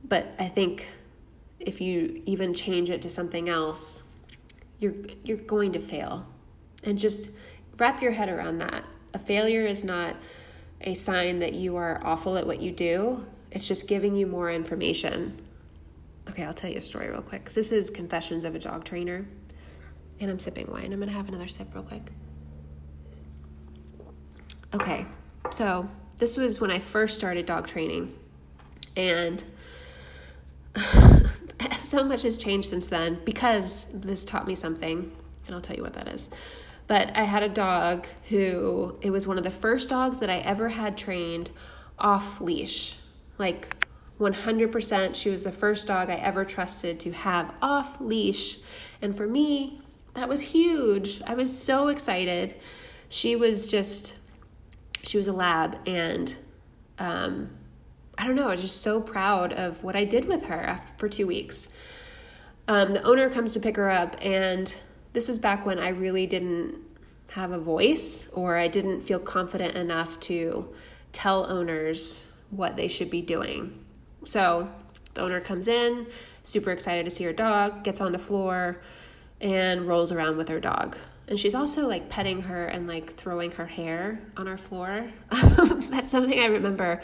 But 0.03 0.33
I 0.39 0.47
think 0.47 0.87
if 1.59 1.81
you 1.81 2.21
even 2.25 2.53
change 2.53 2.89
it 2.89 3.01
to 3.03 3.09
something 3.09 3.49
else, 3.49 4.12
you're 4.83 4.93
you're 5.23 5.37
going 5.37 5.71
to 5.73 5.79
fail. 5.79 6.27
And 6.83 6.99
just 6.99 7.29
wrap 7.77 8.01
your 8.01 8.11
head 8.11 8.27
around 8.29 8.57
that. 8.57 8.83
A 9.13 9.19
failure 9.19 9.65
is 9.65 9.85
not 9.85 10.17
a 10.81 10.93
sign 10.93 11.39
that 11.39 11.53
you 11.53 11.77
are 11.77 12.01
awful 12.03 12.37
at 12.37 12.45
what 12.45 12.61
you 12.61 12.71
do. 12.71 13.25
It's 13.51 13.67
just 13.67 13.87
giving 13.87 14.15
you 14.15 14.27
more 14.27 14.51
information. 14.51 15.41
Okay, 16.29 16.43
I'll 16.43 16.53
tell 16.53 16.69
you 16.69 16.77
a 16.77 16.81
story 16.81 17.09
real 17.09 17.21
quick. 17.21 17.49
This 17.51 17.71
is 17.71 17.89
Confessions 17.89 18.43
of 18.43 18.55
a 18.55 18.59
Dog 18.59 18.83
Trainer. 18.83 19.25
And 20.19 20.29
I'm 20.29 20.39
sipping 20.39 20.69
wine. 20.69 20.91
I'm 20.91 20.99
going 20.99 21.07
to 21.07 21.15
have 21.15 21.29
another 21.29 21.47
sip 21.47 21.73
real 21.73 21.83
quick. 21.83 22.11
Okay, 24.73 25.05
so 25.51 25.87
this 26.17 26.35
was 26.35 26.59
when 26.59 26.71
I 26.71 26.79
first 26.79 27.17
started 27.17 27.45
dog 27.45 27.67
training. 27.67 28.13
And 28.95 29.43
so 31.83 32.03
much 32.03 32.23
has 32.23 32.37
changed 32.37 32.69
since 32.69 32.89
then 32.89 33.19
because 33.25 33.87
this 33.93 34.25
taught 34.25 34.47
me 34.47 34.55
something. 34.55 35.11
And 35.45 35.55
I'll 35.55 35.61
tell 35.61 35.75
you 35.75 35.83
what 35.83 35.93
that 35.93 36.07
is. 36.07 36.29
But 36.87 37.15
I 37.15 37.23
had 37.23 37.43
a 37.43 37.49
dog 37.49 38.07
who, 38.29 38.97
it 39.01 39.11
was 39.11 39.25
one 39.25 39.37
of 39.37 39.43
the 39.43 39.51
first 39.51 39.89
dogs 39.89 40.19
that 40.19 40.29
I 40.29 40.37
ever 40.39 40.69
had 40.69 40.97
trained 40.97 41.51
off 41.97 42.41
leash. 42.41 42.97
Like 43.37 43.75
100%, 44.19 45.15
she 45.15 45.29
was 45.29 45.43
the 45.43 45.51
first 45.51 45.87
dog 45.87 46.09
I 46.09 46.15
ever 46.15 46.45
trusted 46.45 46.99
to 47.01 47.11
have 47.11 47.53
off 47.61 47.99
leash. 47.99 48.59
And 49.01 49.15
for 49.15 49.27
me, 49.27 49.81
that 50.13 50.29
was 50.29 50.41
huge. 50.41 51.21
I 51.25 51.33
was 51.33 51.57
so 51.57 51.87
excited. 51.87 52.55
She 53.09 53.35
was 53.35 53.67
just, 53.67 54.17
she 55.03 55.17
was 55.17 55.27
a 55.27 55.33
lab. 55.33 55.77
And 55.87 56.35
um, 56.99 57.49
I 58.23 58.25
don't 58.25 58.37
know, 58.37 58.47
I 58.47 58.51
was 58.51 58.61
just 58.61 58.81
so 58.81 59.01
proud 59.01 59.51
of 59.51 59.83
what 59.83 59.97
I 59.97 60.05
did 60.05 60.29
with 60.29 60.45
her 60.45 60.55
after, 60.55 60.87
for 60.95 61.09
two 61.09 61.27
weeks. 61.27 61.67
Um, 62.69 62.93
the 62.93 63.03
owner 63.03 63.29
comes 63.29 63.51
to 63.51 63.59
pick 63.59 63.75
her 63.75 63.89
up, 63.89 64.15
and 64.21 64.73
this 65.11 65.27
was 65.27 65.37
back 65.37 65.65
when 65.65 65.77
I 65.77 65.89
really 65.89 66.25
didn't 66.25 66.75
have 67.31 67.51
a 67.51 67.59
voice 67.59 68.29
or 68.31 68.55
I 68.55 68.69
didn't 68.69 69.01
feel 69.01 69.19
confident 69.19 69.75
enough 69.75 70.21
to 70.21 70.73
tell 71.11 71.51
owners 71.51 72.31
what 72.49 72.77
they 72.77 72.87
should 72.87 73.09
be 73.09 73.21
doing. 73.21 73.83
So 74.23 74.69
the 75.15 75.19
owner 75.19 75.41
comes 75.41 75.67
in, 75.67 76.07
super 76.43 76.71
excited 76.71 77.03
to 77.03 77.11
see 77.11 77.25
her 77.25 77.33
dog, 77.33 77.83
gets 77.83 77.99
on 77.99 78.13
the 78.13 78.19
floor 78.19 78.79
and 79.41 79.85
rolls 79.85 80.13
around 80.13 80.37
with 80.37 80.47
her 80.47 80.61
dog. 80.61 80.97
And 81.27 81.37
she's 81.37 81.55
also 81.55 81.89
like 81.89 82.07
petting 82.07 82.43
her 82.43 82.67
and 82.67 82.87
like 82.87 83.15
throwing 83.15 83.51
her 83.51 83.65
hair 83.65 84.21
on 84.37 84.47
our 84.47 84.57
floor. 84.57 85.11
That's 85.29 86.09
something 86.09 86.39
I 86.39 86.45
remember 86.45 87.01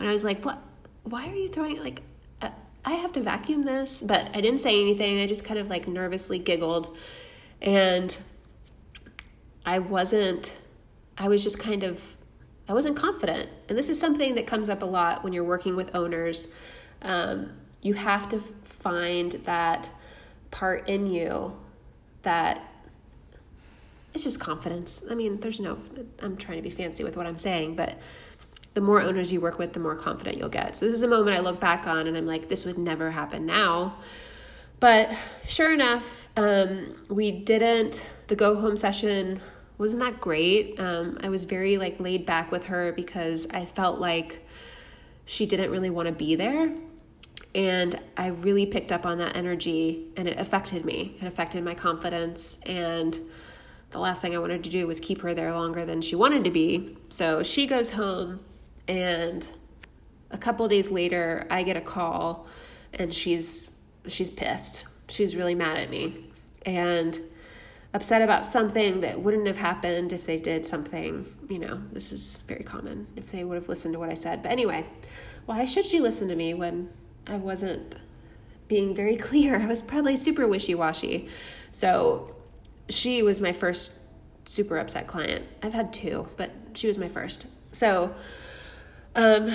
when 0.00 0.08
I 0.08 0.12
was 0.12 0.24
like, 0.24 0.42
"What? 0.44 0.58
Why 1.02 1.28
are 1.28 1.34
you 1.34 1.48
throwing 1.48 1.76
it? 1.76 1.84
Like, 1.84 2.00
uh, 2.40 2.48
I 2.86 2.92
have 2.92 3.12
to 3.12 3.20
vacuum 3.20 3.64
this." 3.64 4.02
But 4.02 4.28
I 4.34 4.40
didn't 4.40 4.62
say 4.62 4.80
anything. 4.80 5.20
I 5.20 5.26
just 5.26 5.44
kind 5.44 5.60
of 5.60 5.68
like 5.68 5.86
nervously 5.86 6.38
giggled, 6.38 6.96
and 7.60 8.16
I 9.66 9.78
wasn't. 9.78 10.56
I 11.18 11.28
was 11.28 11.42
just 11.42 11.58
kind 11.58 11.82
of. 11.82 12.16
I 12.66 12.72
wasn't 12.72 12.96
confident, 12.96 13.50
and 13.68 13.76
this 13.76 13.90
is 13.90 14.00
something 14.00 14.36
that 14.36 14.46
comes 14.46 14.70
up 14.70 14.80
a 14.80 14.86
lot 14.86 15.22
when 15.22 15.34
you're 15.34 15.44
working 15.44 15.76
with 15.76 15.94
owners. 15.94 16.48
Um, 17.02 17.52
you 17.82 17.94
have 17.94 18.26
to 18.28 18.40
find 18.40 19.32
that 19.32 19.90
part 20.50 20.88
in 20.88 21.08
you 21.08 21.56
that 22.22 22.62
it's 24.14 24.24
just 24.24 24.40
confidence. 24.40 25.02
I 25.10 25.14
mean, 25.14 25.40
there's 25.40 25.60
no, 25.60 25.78
I'm 26.20 26.36
trying 26.36 26.56
to 26.56 26.62
be 26.62 26.70
fancy 26.70 27.04
with 27.04 27.16
what 27.16 27.26
I'm 27.26 27.38
saying, 27.38 27.76
but 27.76 27.98
the 28.74 28.80
more 28.80 29.00
owners 29.00 29.32
you 29.32 29.40
work 29.40 29.58
with, 29.58 29.72
the 29.72 29.80
more 29.80 29.96
confident 29.96 30.38
you'll 30.38 30.48
get. 30.48 30.76
So, 30.76 30.86
this 30.86 30.94
is 30.94 31.02
a 31.02 31.08
moment 31.08 31.36
I 31.36 31.40
look 31.40 31.60
back 31.60 31.86
on 31.86 32.06
and 32.06 32.16
I'm 32.16 32.26
like, 32.26 32.48
this 32.48 32.64
would 32.64 32.78
never 32.78 33.10
happen 33.10 33.46
now. 33.46 33.96
But 34.80 35.14
sure 35.46 35.72
enough, 35.72 36.28
um, 36.36 36.94
we 37.08 37.30
didn't, 37.30 38.04
the 38.28 38.36
go 38.36 38.58
home 38.58 38.76
session 38.76 39.40
wasn't 39.76 40.02
that 40.02 40.20
great. 40.20 40.78
Um, 40.80 41.18
I 41.22 41.28
was 41.28 41.44
very 41.44 41.76
like 41.76 42.00
laid 42.00 42.26
back 42.26 42.50
with 42.50 42.66
her 42.66 42.92
because 42.92 43.46
I 43.52 43.64
felt 43.64 43.98
like 43.98 44.46
she 45.24 45.46
didn't 45.46 45.70
really 45.70 45.90
want 45.90 46.08
to 46.08 46.14
be 46.14 46.34
there. 46.34 46.72
And 47.54 47.98
I 48.16 48.28
really 48.28 48.66
picked 48.66 48.92
up 48.92 49.04
on 49.04 49.18
that 49.18 49.36
energy 49.36 50.08
and 50.16 50.28
it 50.28 50.38
affected 50.38 50.84
me. 50.84 51.16
It 51.20 51.26
affected 51.26 51.64
my 51.64 51.74
confidence. 51.74 52.60
And 52.64 53.18
the 53.90 53.98
last 53.98 54.22
thing 54.22 54.34
I 54.34 54.38
wanted 54.38 54.62
to 54.64 54.70
do 54.70 54.86
was 54.86 55.00
keep 55.00 55.22
her 55.22 55.34
there 55.34 55.52
longer 55.52 55.84
than 55.84 56.00
she 56.00 56.14
wanted 56.14 56.44
to 56.44 56.50
be. 56.50 56.96
So 57.08 57.42
she 57.42 57.66
goes 57.66 57.90
home, 57.90 58.40
and 58.90 59.46
a 60.32 60.38
couple 60.38 60.66
days 60.66 60.90
later, 60.90 61.46
I 61.48 61.62
get 61.62 61.76
a 61.76 61.80
call, 61.80 62.46
and 62.92 63.14
she's 63.14 63.70
she's 64.08 64.30
pissed. 64.30 64.84
She's 65.08 65.36
really 65.36 65.54
mad 65.54 65.76
at 65.76 65.90
me 65.90 66.24
and 66.66 67.20
upset 67.94 68.22
about 68.22 68.44
something 68.44 69.00
that 69.00 69.20
wouldn't 69.20 69.46
have 69.46 69.58
happened 69.58 70.12
if 70.12 70.26
they 70.26 70.38
did 70.38 70.66
something. 70.66 71.26
You 71.48 71.60
know, 71.60 71.82
this 71.92 72.10
is 72.10 72.42
very 72.48 72.64
common 72.64 73.06
if 73.16 73.26
they 73.26 73.44
would 73.44 73.54
have 73.54 73.68
listened 73.68 73.94
to 73.94 74.00
what 74.00 74.08
I 74.08 74.14
said. 74.14 74.42
But 74.42 74.50
anyway, 74.50 74.86
why 75.46 75.64
should 75.64 75.86
she 75.86 76.00
listen 76.00 76.28
to 76.28 76.36
me 76.36 76.52
when 76.52 76.90
I 77.26 77.36
wasn't 77.36 77.94
being 78.66 78.94
very 78.94 79.16
clear. 79.28 79.56
I 79.56 79.66
was 79.66 79.82
probably 79.82 80.16
super 80.16 80.48
wishy 80.48 80.74
washy. 80.74 81.28
So 81.70 82.34
she 82.88 83.22
was 83.22 83.40
my 83.40 83.52
first 83.52 83.92
super 84.46 84.78
upset 84.78 85.06
client. 85.06 85.46
I've 85.62 85.74
had 85.74 85.92
two, 85.92 86.26
but 86.36 86.50
she 86.74 86.88
was 86.88 86.98
my 86.98 87.08
first. 87.08 87.46
So 87.70 88.14
um, 89.14 89.50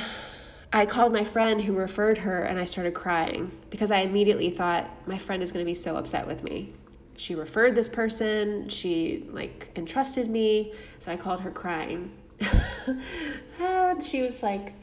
I 0.74 0.86
called 0.86 1.14
my 1.14 1.24
friend 1.24 1.62
who 1.62 1.74
referred 1.74 2.20
her 2.20 2.42
and 2.42 2.60
I 2.60 2.66
started 2.66 2.94
crying 2.94 3.52
because 3.70 3.92
I 3.92 4.00
immediately 4.00 4.50
thought 4.50 4.90
my 5.08 5.18
friend 5.18 5.42
is 5.42 5.52
going 5.52 5.64
to 5.64 5.70
be 5.70 5.76
so 5.76 5.96
upset 5.96 6.28
with 6.28 6.44
me. 6.44 6.74
She 7.18 7.34
referred 7.34 7.76
this 7.76 7.88
person, 7.88 8.68
she 8.68 9.26
like 9.32 9.72
entrusted 9.76 10.30
me, 10.30 10.74
so 11.00 11.12
I 11.12 11.18
called 11.18 11.42
her 11.42 11.52
crying. 11.52 12.12
and 13.60 14.04
she 14.04 14.22
was 14.22 14.44
like, 14.44 14.74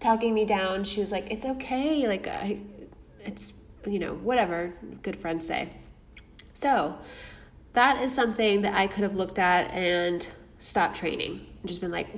talking 0.00 0.34
me 0.34 0.44
down. 0.44 0.84
She 0.84 1.00
was 1.00 1.12
like, 1.12 1.30
"It's 1.30 1.44
okay. 1.44 2.06
Like 2.06 2.26
I 2.26 2.60
it's 3.24 3.54
you 3.86 3.98
know, 3.98 4.14
whatever 4.14 4.74
good 5.02 5.16
friends 5.16 5.46
say." 5.46 5.70
So, 6.54 6.98
that 7.72 8.02
is 8.02 8.14
something 8.14 8.62
that 8.62 8.74
I 8.74 8.86
could 8.86 9.02
have 9.02 9.14
looked 9.14 9.38
at 9.38 9.70
and 9.70 10.26
stopped 10.58 10.96
training. 10.96 11.46
And 11.60 11.68
just 11.68 11.80
been 11.80 11.92
like, 11.92 12.08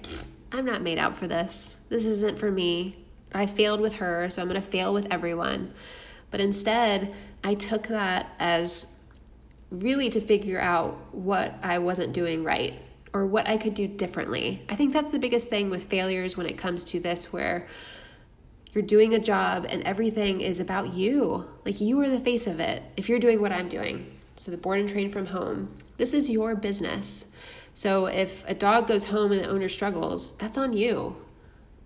"I'm 0.53 0.65
not 0.65 0.83
made 0.83 0.99
out 0.99 1.17
for 1.17 1.27
this. 1.27 1.79
This 1.89 2.07
isn't 2.07 2.39
for 2.39 2.51
me. 2.51 3.05
I 3.33 3.47
failed 3.47 3.81
with 3.81 3.97
her, 3.97 4.29
so 4.29 4.43
I'm 4.43 4.49
going 4.49 4.61
to 4.61 4.67
fail 4.67 4.93
with 4.93 5.07
everyone." 5.11 5.73
But 6.31 6.41
instead, 6.41 7.15
I 7.43 7.55
took 7.55 7.89
that 7.89 8.35
as 8.39 8.97
really 9.71 10.11
to 10.11 10.21
figure 10.21 10.61
out 10.61 10.99
what 11.13 11.55
I 11.63 11.79
wasn't 11.79 12.13
doing 12.13 12.45
right 12.45 12.75
or 13.13 13.27
what 13.27 13.49
I 13.49 13.57
could 13.57 13.75
do 13.75 13.87
differently. 13.89 14.63
I 14.69 14.77
think 14.77 14.93
that's 14.93 15.11
the 15.11 15.19
biggest 15.19 15.49
thing 15.49 15.71
with 15.71 15.85
failures 15.85 16.37
when 16.37 16.47
it 16.47 16.57
comes 16.57 16.85
to 16.87 17.01
this, 17.01 17.33
where 17.33 17.67
you're 18.73 18.83
doing 18.83 19.15
a 19.15 19.19
job 19.19 19.67
and 19.69 19.83
everything 19.83 20.41
is 20.41 20.61
about 20.61 20.95
you. 20.95 21.49
Like 21.65 21.81
you 21.81 22.01
are 22.01 22.09
the 22.09 22.21
face 22.21 22.47
of 22.47 22.61
it 22.61 22.83
if 22.97 23.09
you're 23.09 23.19
doing 23.19 23.41
what 23.41 23.53
I'm 23.53 23.69
doing. 23.69 24.17
So, 24.37 24.51
the 24.51 24.57
board 24.57 24.81
and 24.81 24.89
train 24.89 25.11
from 25.11 25.27
home, 25.27 25.77
this 25.99 26.15
is 26.15 26.31
your 26.31 26.55
business. 26.55 27.27
So, 27.75 28.07
if 28.07 28.45
a 28.49 28.55
dog 28.55 28.89
goes 28.89 29.07
home 29.07 29.33
and 29.33 29.43
the 29.43 29.49
owner 29.49 29.69
struggles, 29.69 30.33
that's 30.33 30.59
on 30.59 30.73
you. 30.73 31.17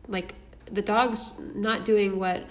Like 0.08 0.34
the 0.66 0.82
dog's 0.82 1.34
not 1.54 1.84
doing 1.84 2.18
what 2.18 2.44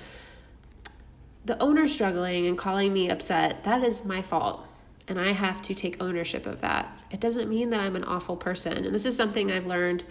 the 1.45 1.61
owner's 1.61 1.93
struggling 1.93 2.47
and 2.47 2.57
calling 2.57 2.93
me 2.93 3.09
upset, 3.09 3.63
that 3.65 3.83
is 3.83 4.05
my 4.05 4.21
fault 4.21 4.65
and 5.07 5.19
I 5.19 5.31
have 5.31 5.61
to 5.63 5.75
take 5.75 6.01
ownership 6.01 6.45
of 6.45 6.61
that. 6.61 6.97
It 7.11 7.19
doesn't 7.19 7.49
mean 7.49 7.69
that 7.71 7.79
I'm 7.79 7.95
an 7.95 8.03
awful 8.03 8.37
person. 8.37 8.85
And 8.85 8.95
this 8.95 9.05
is 9.05 9.15
something 9.17 9.51
I've 9.51 9.65
learned, 9.65 10.03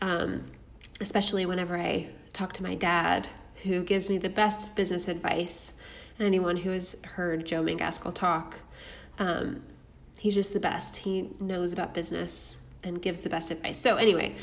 um, 0.00 0.44
especially 1.00 1.46
whenever 1.46 1.78
I 1.78 2.10
talk 2.32 2.52
to 2.54 2.62
my 2.62 2.74
dad, 2.74 3.28
who 3.64 3.82
gives 3.82 4.10
me 4.10 4.18
the 4.18 4.28
best 4.28 4.74
business 4.76 5.08
advice. 5.08 5.72
And 6.18 6.26
anyone 6.26 6.58
who 6.58 6.70
has 6.70 6.96
heard 7.02 7.46
Joe 7.46 7.62
Mangaskell 7.62 8.14
talk, 8.14 8.60
um, 9.18 9.62
he's 10.26 10.34
just 10.34 10.52
the 10.52 10.58
best. 10.58 10.96
He 10.96 11.30
knows 11.38 11.72
about 11.72 11.94
business 11.94 12.58
and 12.82 13.00
gives 13.00 13.20
the 13.20 13.30
best 13.30 13.52
advice. 13.52 13.78
So, 13.78 13.94
anyway, 13.94 14.34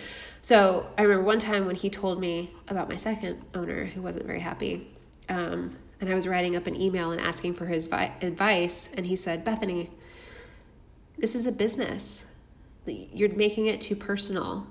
so 0.42 0.88
I 0.98 1.02
remember 1.02 1.26
one 1.26 1.40
time 1.40 1.66
when 1.66 1.76
he 1.76 1.90
told 1.90 2.22
me 2.22 2.52
about 2.70 2.88
my 2.88 2.96
second 2.96 3.42
owner 3.54 3.84
who 3.88 4.02
wasn't 4.02 4.26
very 4.26 4.40
happy. 4.40 4.88
Um, 5.28 5.76
and 6.00 6.10
I 6.10 6.16
was 6.16 6.26
writing 6.26 6.56
up 6.56 6.68
an 6.68 6.82
email 6.82 7.12
and 7.12 7.20
asking 7.20 7.56
for 7.56 7.66
his 7.66 7.88
vi- 7.88 8.14
advice, 8.22 8.92
and 8.96 9.06
he 9.06 9.18
said, 9.18 9.44
Bethany, 9.44 9.90
this 11.18 11.36
is 11.36 11.46
a 11.46 11.52
business. 11.52 12.24
You're 12.86 13.36
making 13.36 13.66
it 13.66 13.82
too 13.82 13.98
personal. 13.98 14.66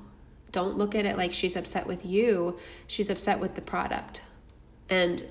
Don't 0.50 0.78
look 0.78 0.94
at 0.94 1.04
it 1.04 1.18
like 1.18 1.34
she's 1.34 1.56
upset 1.56 1.86
with 1.86 2.06
you, 2.06 2.58
she's 2.86 3.10
upset 3.10 3.38
with 3.38 3.54
the 3.54 3.62
product. 3.62 4.22
And 4.88 5.26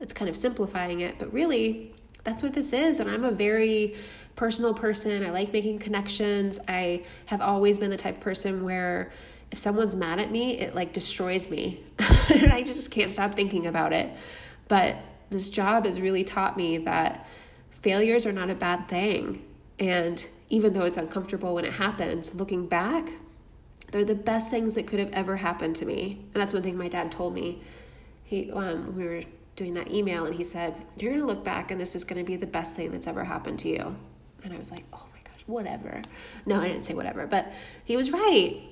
it's 0.00 0.14
kind 0.14 0.30
of 0.30 0.36
simplifying 0.38 1.00
it, 1.00 1.18
but 1.18 1.30
really, 1.30 1.93
that's 2.24 2.42
what 2.42 2.54
this 2.54 2.72
is. 2.72 3.00
And 3.00 3.10
I'm 3.10 3.24
a 3.24 3.30
very 3.30 3.94
personal 4.34 4.74
person. 4.74 5.24
I 5.24 5.30
like 5.30 5.52
making 5.52 5.78
connections. 5.78 6.58
I 6.66 7.04
have 7.26 7.40
always 7.40 7.78
been 7.78 7.90
the 7.90 7.96
type 7.96 8.16
of 8.16 8.20
person 8.20 8.64
where 8.64 9.12
if 9.50 9.58
someone's 9.58 9.94
mad 9.94 10.18
at 10.18 10.30
me, 10.30 10.58
it 10.58 10.74
like 10.74 10.92
destroys 10.92 11.48
me. 11.50 11.84
and 12.34 12.52
I 12.52 12.62
just 12.62 12.90
can't 12.90 13.10
stop 13.10 13.34
thinking 13.34 13.66
about 13.66 13.92
it. 13.92 14.10
But 14.66 14.96
this 15.30 15.50
job 15.50 15.84
has 15.84 16.00
really 16.00 16.24
taught 16.24 16.56
me 16.56 16.78
that 16.78 17.26
failures 17.70 18.26
are 18.26 18.32
not 18.32 18.50
a 18.50 18.54
bad 18.54 18.88
thing. 18.88 19.44
And 19.78 20.26
even 20.48 20.72
though 20.72 20.84
it's 20.84 20.96
uncomfortable 20.96 21.54
when 21.54 21.64
it 21.64 21.74
happens, 21.74 22.34
looking 22.34 22.66
back, 22.66 23.10
they're 23.90 24.04
the 24.04 24.14
best 24.14 24.50
things 24.50 24.74
that 24.74 24.86
could 24.86 24.98
have 24.98 25.12
ever 25.12 25.36
happened 25.36 25.76
to 25.76 25.84
me. 25.84 26.24
And 26.32 26.40
that's 26.40 26.52
one 26.52 26.62
thing 26.62 26.76
my 26.76 26.88
dad 26.88 27.12
told 27.12 27.34
me. 27.34 27.62
He 28.24 28.50
um, 28.50 28.96
we 28.96 29.04
were 29.04 29.22
doing 29.56 29.74
that 29.74 29.90
email 29.90 30.24
and 30.24 30.34
he 30.34 30.44
said, 30.44 30.74
You're 30.96 31.12
gonna 31.14 31.26
look 31.26 31.44
back 31.44 31.70
and 31.70 31.80
this 31.80 31.94
is 31.94 32.04
gonna 32.04 32.24
be 32.24 32.36
the 32.36 32.46
best 32.46 32.76
thing 32.76 32.90
that's 32.90 33.06
ever 33.06 33.24
happened 33.24 33.58
to 33.60 33.68
you. 33.68 33.96
And 34.42 34.52
I 34.52 34.58
was 34.58 34.70
like, 34.70 34.84
Oh 34.92 35.06
my 35.12 35.20
gosh, 35.24 35.42
whatever. 35.46 36.02
No, 36.46 36.60
I 36.60 36.68
didn't 36.68 36.84
say 36.84 36.94
whatever, 36.94 37.26
but 37.26 37.52
he 37.84 37.96
was 37.96 38.10
right. 38.10 38.62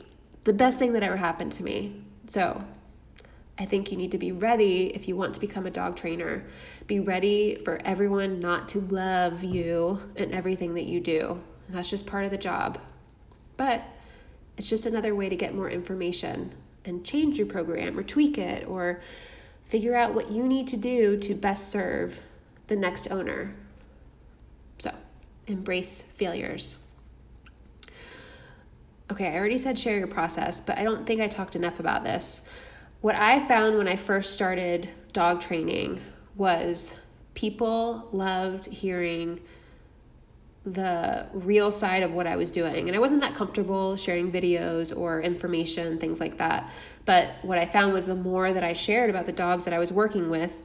The 0.45 0.53
best 0.53 0.79
thing 0.79 0.93
that 0.95 1.03
ever 1.03 1.17
happened 1.17 1.53
to 1.53 1.62
me. 1.62 2.03
So 2.27 2.65
I 3.59 3.65
think 3.65 3.91
you 3.91 3.97
need 3.97 4.11
to 4.12 4.19
be 4.19 4.33
ready 4.33 4.87
if 4.87 5.07
you 5.07 5.17
want 5.17 5.35
to 5.35 5.41
become 5.41 5.67
a 5.67 5.71
dog 5.71 5.97
trainer. 5.97 6.45
Be 6.87 6.99
ready 7.01 7.57
for 7.57 7.81
everyone 7.85 8.41
not 8.41 8.69
to 8.71 8.81
love 8.81 9.45
you 9.45 10.03
and 10.17 10.33
everything 10.33 10.75
that 10.75 10.85
you 10.85 11.01
do. 11.01 11.41
That's 11.69 11.91
just 11.91 12.07
part 12.07 12.25
of 12.25 12.31
the 12.31 12.39
job. 12.39 12.79
But 13.57 13.85
it's 14.57 14.69
just 14.69 14.87
another 14.87 15.15
way 15.15 15.29
to 15.29 15.37
get 15.37 15.55
more 15.55 15.71
information 15.71 16.55
and 16.85 17.05
change 17.05 17.39
your 17.39 17.47
program 17.47 17.99
or 17.99 18.03
tweak 18.03 18.39
it 18.39 18.67
or 18.67 19.01
figure 19.73 19.97
out 19.97 20.12
what 20.12 20.31
you 20.31 20.47
need 20.47 20.69
to 20.69 20.76
do 20.76 21.17
to 21.17 21.35
best 21.35 21.71
serve 21.71 22.21
the 22.67 22.76
next 22.76 23.11
owner. 23.11 23.55
So, 24.76 24.93
embrace 25.47 26.02
failures. 26.02 26.76
Okay, 29.11 29.29
I 29.29 29.35
already 29.38 29.57
said 29.57 29.79
share 29.79 29.97
your 29.97 30.09
process, 30.09 30.61
but 30.61 30.76
I 30.76 30.83
don't 30.83 31.07
think 31.07 31.23
I 31.23 31.26
talked 31.26 31.57
enough 31.57 31.81
about 31.81 32.05
this. 32.05 32.43
What 33.00 33.14
I 33.14 33.41
found 33.41 33.79
when 33.79 33.88
I 33.88 33.97
first 33.97 34.35
started 34.35 34.91
dog 35.14 35.41
training 35.41 36.02
was 36.37 37.00
people 37.33 38.11
loved 38.12 38.67
hearing 38.67 39.41
the 40.64 41.29
real 41.33 41.71
side 41.71 42.02
of 42.02 42.12
what 42.12 42.26
I 42.26 42.37
was 42.37 42.52
doing. 42.52 42.88
And 42.88 42.97
I 42.97 43.00
wasn't 43.00 43.23
that 43.23 43.35
comfortable 43.35 43.97
sharing 43.97 44.31
videos 44.31 44.95
or 44.95 45.23
information, 45.23 45.99
things 45.99 46.21
like 46.21 46.37
that. 46.37 46.71
But 47.05 47.37
what 47.43 47.59
I 47.59 47.67
found 47.67 47.93
was 47.93 48.07
the 48.07 48.15
more 48.15 48.53
that 48.53 48.63
I 48.63 48.73
shared 48.73 49.11
about 49.11 49.27
the 49.27 49.33
dogs 49.33 49.65
that 49.65 49.75
I 49.75 49.79
was 49.79 49.93
working 49.93 50.31
with, 50.31 50.63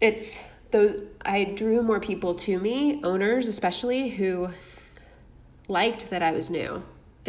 it's 0.00 0.38
those 0.70 1.02
I 1.24 1.44
drew 1.44 1.82
more 1.82 1.98
people 1.98 2.34
to 2.34 2.60
me, 2.60 3.00
owners 3.02 3.48
especially, 3.48 4.10
who 4.10 4.50
liked 5.66 6.10
that 6.10 6.22
I 6.22 6.30
was 6.30 6.50
new 6.50 6.82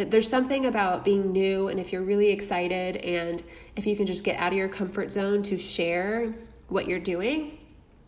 there's 0.08 0.28
something 0.28 0.64
about 0.64 1.04
being 1.04 1.32
new 1.32 1.68
and 1.68 1.78
if 1.78 1.92
you're 1.92 2.02
really 2.02 2.30
excited 2.30 2.96
and 2.98 3.42
if 3.76 3.86
you 3.86 3.96
can 3.96 4.06
just 4.06 4.24
get 4.24 4.38
out 4.38 4.52
of 4.52 4.58
your 4.58 4.68
comfort 4.68 5.12
zone 5.12 5.42
to 5.42 5.58
share 5.58 6.32
what 6.68 6.86
you're 6.86 7.00
doing 7.00 7.58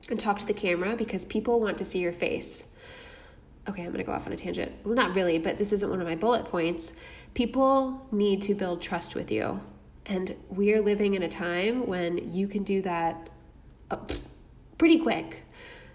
and 0.09 0.19
talk 0.19 0.39
to 0.39 0.47
the 0.47 0.55
camera 0.55 0.97
because 0.97 1.25
people 1.25 1.61
want 1.61 1.77
to 1.79 1.85
see 1.85 1.99
your 1.99 2.13
face. 2.13 2.72
Okay, 3.69 3.83
I'm 3.83 3.89
going 3.89 3.99
to 3.99 4.05
go 4.05 4.13
off 4.13 4.27
on 4.27 4.33
a 4.33 4.37
tangent. 4.37 4.73
Well, 4.85 4.95
not 4.95 5.15
really, 5.15 5.39
but 5.39 5.59
this 5.59 5.73
isn't 5.73 5.89
one 5.89 6.01
of 6.01 6.07
my 6.07 6.17
bullet 6.17 6.47
points. 6.47 6.95
People 7.35 8.07
need 8.11 8.43
to 8.43 8.55
build 8.55 8.83
trust 8.83 9.15
with 9.15 9.31
you. 9.31 9.61
And 10.07 10.35
we 10.49 10.73
are 10.73 10.81
living 10.81 11.15
in 11.15 11.23
a 11.23 11.29
time 11.29 11.87
when 11.87 12.33
you 12.33 12.49
can 12.49 12.65
do 12.65 12.83
that 12.83 13.31
uh, 13.91 13.99
pretty 14.79 14.99
quick. 14.99 15.45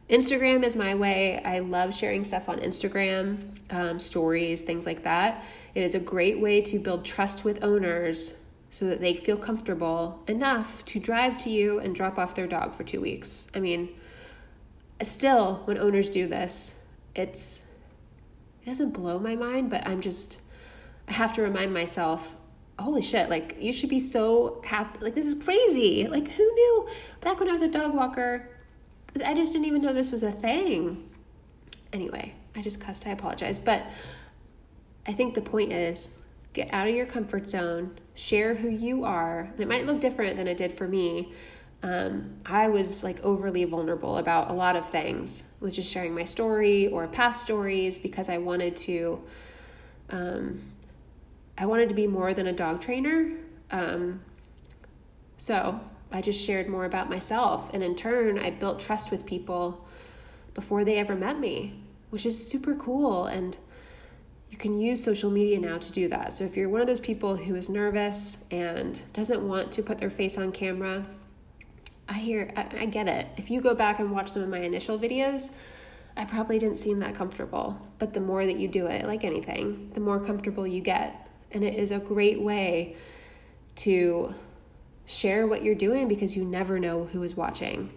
Instagram 0.10 0.64
is 0.64 0.78
my 0.78 0.96
way. 0.96 1.44
I 1.44 1.60
love 1.60 1.94
sharing 1.94 2.24
stuff 2.24 2.48
on 2.48 2.60
Instagram, 2.60 3.58
um, 3.70 4.00
stories, 4.00 4.62
things 4.62 4.86
like 4.86 5.04
that. 5.04 5.44
It 5.76 5.84
is 5.84 5.94
a 5.94 6.00
great 6.00 6.40
way 6.40 6.62
to 6.62 6.80
build 6.80 7.04
trust 7.04 7.44
with 7.44 7.62
owners 7.62 8.42
so 8.70 8.86
that 8.86 9.02
they 9.02 9.14
feel 9.14 9.38
comfortable 9.38 10.24
enough 10.28 10.86
to 10.86 11.00
drive 11.00 11.38
to 11.40 11.50
you 11.50 11.80
and 11.80 11.94
drop 11.94 12.18
off 12.18 12.36
their 12.36 12.48
dog 12.48 12.74
for 12.74 12.84
two 12.84 13.02
weeks. 13.02 13.48
I 13.54 13.60
mean, 13.60 13.90
still, 15.02 15.62
when 15.66 15.78
owners 15.78 16.10
do 16.10 16.28
this, 16.28 16.80
it's 17.18 17.66
it 18.62 18.68
doesn't 18.68 18.92
blow 18.92 19.20
my 19.20 19.36
mind, 19.36 19.70
but 19.70 19.86
I'm 19.88 20.02
just 20.02 20.42
I 21.08 21.14
have 21.14 21.34
to 21.34 21.42
remind 21.42 21.74
myself, 21.74 22.36
holy 22.80 23.02
shit, 23.02 23.30
like 23.30 23.58
you 23.60 23.74
should 23.74 23.90
be 23.90 24.00
so 24.00 24.62
happy. 24.66 25.00
Like 25.02 25.16
this 25.16 25.26
is 25.26 25.42
crazy. 25.42 26.08
Like 26.08 26.30
who 26.30 26.44
knew 26.44 26.88
back 27.22 27.40
when 27.40 27.50
I 27.50 27.54
was 27.54 27.62
a 27.62 27.68
dog 27.68 27.94
walker? 27.94 28.50
I 29.26 29.34
just 29.34 29.54
didn't 29.54 29.66
even 29.66 29.82
know 29.82 29.94
this 29.94 30.12
was 30.12 30.24
a 30.24 30.32
thing. 30.32 31.10
Anyway, 31.92 32.34
I 32.56 32.62
just 32.62 32.80
cussed. 32.80 33.08
I 33.08 33.12
apologize. 33.12 33.60
But 33.60 33.84
I 35.08 35.14
think 35.14 35.34
the 35.34 35.42
point 35.42 35.72
is 35.72 36.18
get 36.54 36.70
out 36.74 36.88
of 36.88 36.96
your 36.96 37.06
comfort 37.06 37.50
zone, 37.50 37.98
share 38.14 38.56
who 38.56 38.70
you 38.70 39.06
are. 39.06 39.40
And 39.40 39.60
it 39.60 39.68
might 39.68 39.86
look 39.86 40.02
different 40.02 40.38
than 40.38 40.48
it 40.48 40.58
did 40.58 40.74
for 40.74 40.88
me. 40.88 41.32
Um, 41.84 42.36
I 42.46 42.68
was 42.70 43.04
like 43.04 43.24
overly 43.24 43.64
vulnerable 43.64 44.18
about 44.18 44.50
a 44.50 44.54
lot 44.54 44.76
of 44.76 44.90
things 44.90 45.44
with 45.60 45.74
just 45.74 45.92
sharing 45.92 46.16
my 46.16 46.24
story 46.24 46.88
or 46.88 47.08
past 47.08 47.44
stories 47.44 48.00
because 48.00 48.30
I 48.30 48.40
wanted 48.40 48.76
to. 48.78 49.22
Um, 50.10 50.72
I 51.58 51.66
wanted 51.66 51.90
to 51.90 51.96
be 51.96 52.08
more 52.08 52.34
than 52.34 52.48
a 52.48 52.54
dog 52.54 52.82
trainer. 52.82 53.32
Um, 53.72 54.22
so 55.38 55.80
I 56.12 56.22
just 56.22 56.44
shared 56.44 56.68
more 56.68 56.86
about 56.86 57.10
myself. 57.10 57.74
And 57.74 57.84
in 57.84 57.96
turn, 57.96 58.38
I 58.38 58.52
built 58.52 58.80
trust 58.80 59.12
with 59.12 59.26
people 59.26 59.86
before 60.54 60.84
they 60.84 60.98
ever 60.98 61.16
met 61.16 61.40
me, 61.40 61.80
which 62.10 62.26
is 62.26 62.48
super 62.48 62.76
cool. 62.76 63.26
And 63.26 63.58
you 64.50 64.58
can 64.58 64.78
use 64.78 65.04
social 65.04 65.30
media 65.30 65.60
now 65.60 65.78
to 65.78 65.92
do 65.92 66.08
that. 66.08 66.34
So 66.34 66.44
if 66.44 66.56
you're 66.56 66.70
one 66.70 66.82
of 66.82 66.88
those 66.88 67.00
people 67.00 67.38
who 67.38 67.56
is 67.56 67.70
nervous 67.70 68.46
and 68.50 69.02
doesn't 69.14 69.46
want 69.46 69.72
to 69.74 69.84
put 69.84 69.98
their 69.98 70.10
face 70.10 70.38
on 70.38 70.52
camera, 70.52 71.06
I 72.10 72.14
hear, 72.14 72.52
I, 72.56 72.68
I 72.80 72.86
get 72.86 73.08
it. 73.08 73.28
If 73.38 73.50
you 73.50 73.62
go 73.62 73.76
back 73.76 74.00
and 74.00 74.12
watch 74.12 74.30
some 74.30 74.42
of 74.42 74.50
my 74.50 74.60
initial 74.60 74.98
videos, 74.98 75.52
I 76.16 76.26
probably 76.26 76.58
didn't 76.58 76.78
seem 76.78 77.00
that 77.00 77.16
comfortable. 77.16 77.80
But 78.00 78.14
the 78.14 78.20
more 78.20 78.46
that 78.46 78.58
you 78.58 78.68
do 78.68 78.88
it, 78.88 79.06
like 79.06 79.24
anything, 79.24 79.92
the 79.94 80.00
more 80.00 80.20
comfortable 80.20 80.66
you 80.66 80.82
get. 80.82 81.30
And 81.52 81.64
it 81.64 81.76
is 81.76 81.92
a 81.92 82.00
great 82.00 82.42
way 82.42 82.96
to 83.78 84.34
share 85.06 85.48
what 85.48 85.64
you're 85.64 85.76
doing 85.76 86.08
because 86.08 86.36
you 86.36 86.44
never 86.44 86.80
know 86.80 87.06
who 87.06 87.24
is 87.24 87.36
watching. 87.36 87.92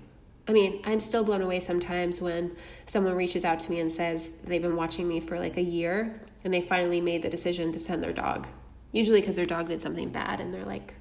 I 0.47 0.53
mean, 0.53 0.81
I'm 0.85 1.01
still 1.01 1.25
blown 1.25 1.43
away 1.43 1.61
sometimes 1.61 2.21
when 2.21 2.57
someone 2.87 3.15
reaches 3.15 3.45
out 3.45 3.61
to 3.61 3.71
me 3.71 3.81
and 3.81 3.91
says 3.91 4.33
they've 4.45 4.63
been 4.63 4.77
watching 4.77 5.09
me 5.09 5.21
for 5.21 5.39
like 5.39 5.57
a 5.57 5.63
year 5.63 6.21
and 6.45 6.53
they 6.53 6.61
finally 6.61 7.01
made 7.01 7.23
the 7.23 7.29
decision 7.29 7.73
to 7.73 7.79
send 7.79 8.03
their 8.03 8.13
dog. 8.13 8.49
Usually 8.93 9.21
because 9.21 9.37
their 9.37 9.47
dog 9.47 9.69
did 9.69 9.81
something 9.81 10.11
bad 10.11 10.41
and 10.41 10.53
they're 10.53 10.65
like, 10.65 10.95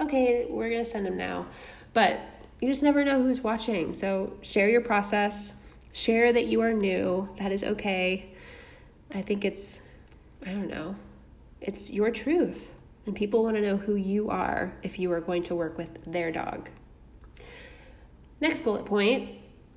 okay, 0.00 0.46
we're 0.48 0.70
going 0.70 0.82
to 0.82 0.88
send 0.88 1.06
him 1.06 1.16
now. 1.16 1.46
But 1.92 2.20
you 2.60 2.68
just 2.68 2.82
never 2.82 3.04
know 3.04 3.22
who's 3.22 3.40
watching. 3.40 3.92
So 3.92 4.34
share 4.42 4.68
your 4.68 4.80
process, 4.80 5.62
share 5.92 6.32
that 6.32 6.46
you 6.46 6.60
are 6.62 6.72
new. 6.72 7.28
That 7.38 7.52
is 7.52 7.62
okay. 7.64 8.32
I 9.14 9.22
think 9.22 9.44
it's, 9.44 9.82
I 10.44 10.50
don't 10.50 10.68
know, 10.68 10.96
it's 11.60 11.90
your 11.90 12.10
truth. 12.10 12.74
And 13.06 13.14
people 13.14 13.44
want 13.44 13.56
to 13.56 13.62
know 13.62 13.76
who 13.76 13.94
you 13.94 14.30
are 14.30 14.74
if 14.82 14.98
you 14.98 15.12
are 15.12 15.20
going 15.20 15.44
to 15.44 15.54
work 15.54 15.78
with 15.78 16.04
their 16.04 16.32
dog. 16.32 16.70
Next 18.40 18.62
bullet 18.62 18.84
point 18.84 19.30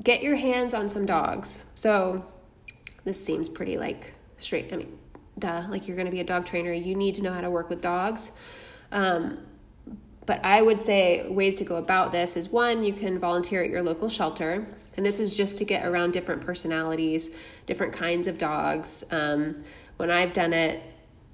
get 0.03 0.23
your 0.23 0.35
hands 0.35 0.73
on 0.73 0.89
some 0.89 1.05
dogs. 1.05 1.65
So 1.75 2.25
this 3.03 3.23
seems 3.23 3.49
pretty 3.49 3.77
like 3.77 4.13
straight. 4.37 4.71
I 4.71 4.77
mean, 4.77 4.97
duh, 5.37 5.67
like 5.69 5.87
you're 5.87 5.97
going 5.97 6.05
to 6.05 6.11
be 6.11 6.21
a 6.21 6.25
dog 6.25 6.45
trainer, 6.45 6.71
you 6.71 6.95
need 6.95 7.15
to 7.15 7.21
know 7.21 7.33
how 7.33 7.41
to 7.41 7.49
work 7.49 7.69
with 7.69 7.81
dogs. 7.81 8.31
Um, 8.91 9.39
but 10.29 10.45
I 10.45 10.61
would 10.61 10.79
say 10.79 11.27
ways 11.27 11.55
to 11.55 11.63
go 11.63 11.77
about 11.77 12.11
this 12.11 12.37
is 12.37 12.49
one, 12.49 12.83
you 12.83 12.93
can 12.93 13.17
volunteer 13.17 13.63
at 13.63 13.69
your 13.71 13.81
local 13.81 14.09
shelter. 14.09 14.67
And 14.95 15.03
this 15.03 15.19
is 15.19 15.35
just 15.35 15.57
to 15.57 15.65
get 15.65 15.87
around 15.87 16.13
different 16.13 16.45
personalities, 16.45 17.35
different 17.65 17.93
kinds 17.93 18.27
of 18.27 18.37
dogs. 18.37 19.03
Um, 19.09 19.57
when 19.97 20.11
I've 20.11 20.31
done 20.31 20.53
it, 20.53 20.83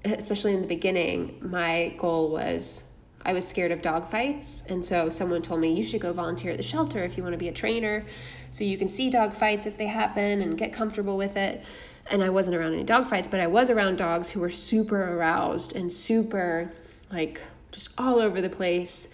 especially 0.06 0.54
in 0.54 0.62
the 0.62 0.66
beginning, 0.66 1.36
my 1.42 1.94
goal 1.98 2.30
was 2.30 2.90
I 3.22 3.34
was 3.34 3.46
scared 3.46 3.70
of 3.70 3.82
dog 3.82 4.08
fights. 4.08 4.64
And 4.66 4.82
so 4.82 5.10
someone 5.10 5.42
told 5.42 5.60
me, 5.60 5.74
you 5.74 5.82
should 5.82 6.00
go 6.00 6.14
volunteer 6.14 6.52
at 6.52 6.56
the 6.56 6.62
shelter 6.62 7.04
if 7.04 7.18
you 7.18 7.22
want 7.22 7.34
to 7.34 7.38
be 7.38 7.48
a 7.48 7.52
trainer 7.52 8.02
so 8.50 8.64
you 8.64 8.78
can 8.78 8.88
see 8.88 9.10
dog 9.10 9.34
fights 9.34 9.66
if 9.66 9.76
they 9.76 9.88
happen 9.88 10.40
and 10.40 10.56
get 10.56 10.72
comfortable 10.72 11.18
with 11.18 11.36
it. 11.36 11.62
And 12.06 12.22
I 12.22 12.30
wasn't 12.30 12.56
around 12.56 12.72
any 12.72 12.84
dog 12.84 13.08
fights, 13.08 13.28
but 13.28 13.40
I 13.40 13.46
was 13.46 13.68
around 13.68 13.98
dogs 13.98 14.30
who 14.30 14.40
were 14.40 14.48
super 14.48 15.02
aroused 15.02 15.76
and 15.76 15.92
super 15.92 16.70
like 17.12 17.42
just 17.76 17.90
all 17.98 18.18
over 18.18 18.40
the 18.40 18.48
place. 18.48 19.08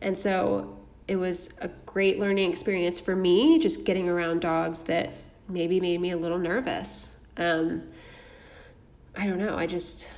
And 0.00 0.18
so 0.18 0.76
it 1.06 1.14
was 1.16 1.50
a 1.60 1.68
great 1.86 2.18
learning 2.18 2.50
experience 2.50 2.98
for 2.98 3.14
me, 3.14 3.60
just 3.60 3.84
getting 3.84 4.08
around 4.08 4.40
dogs 4.40 4.82
that 4.82 5.10
maybe 5.48 5.80
made 5.80 6.00
me 6.00 6.10
a 6.10 6.16
little 6.16 6.38
nervous. 6.38 7.16
Um, 7.36 7.84
I 9.16 9.26
don't 9.26 9.38
know. 9.38 9.56
I 9.56 9.68
just, 9.68 10.10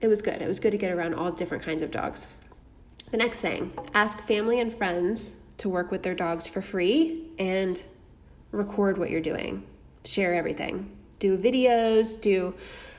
it 0.00 0.08
was 0.08 0.22
good. 0.22 0.42
It 0.42 0.48
was 0.48 0.58
good 0.58 0.72
to 0.72 0.76
get 0.76 0.90
around 0.90 1.14
all 1.14 1.30
different 1.30 1.62
kinds 1.62 1.82
of 1.82 1.92
dogs. 1.92 2.26
The 3.12 3.16
next 3.16 3.40
thing 3.40 3.72
ask 3.94 4.20
family 4.20 4.58
and 4.58 4.74
friends 4.74 5.40
to 5.58 5.68
work 5.68 5.92
with 5.92 6.02
their 6.02 6.14
dogs 6.16 6.48
for 6.48 6.60
free 6.60 7.28
and 7.38 7.80
record 8.50 8.98
what 8.98 9.10
you're 9.10 9.20
doing, 9.20 9.64
share 10.04 10.34
everything. 10.34 10.96
Do 11.20 11.38
videos, 11.38 12.20
do 12.20 12.54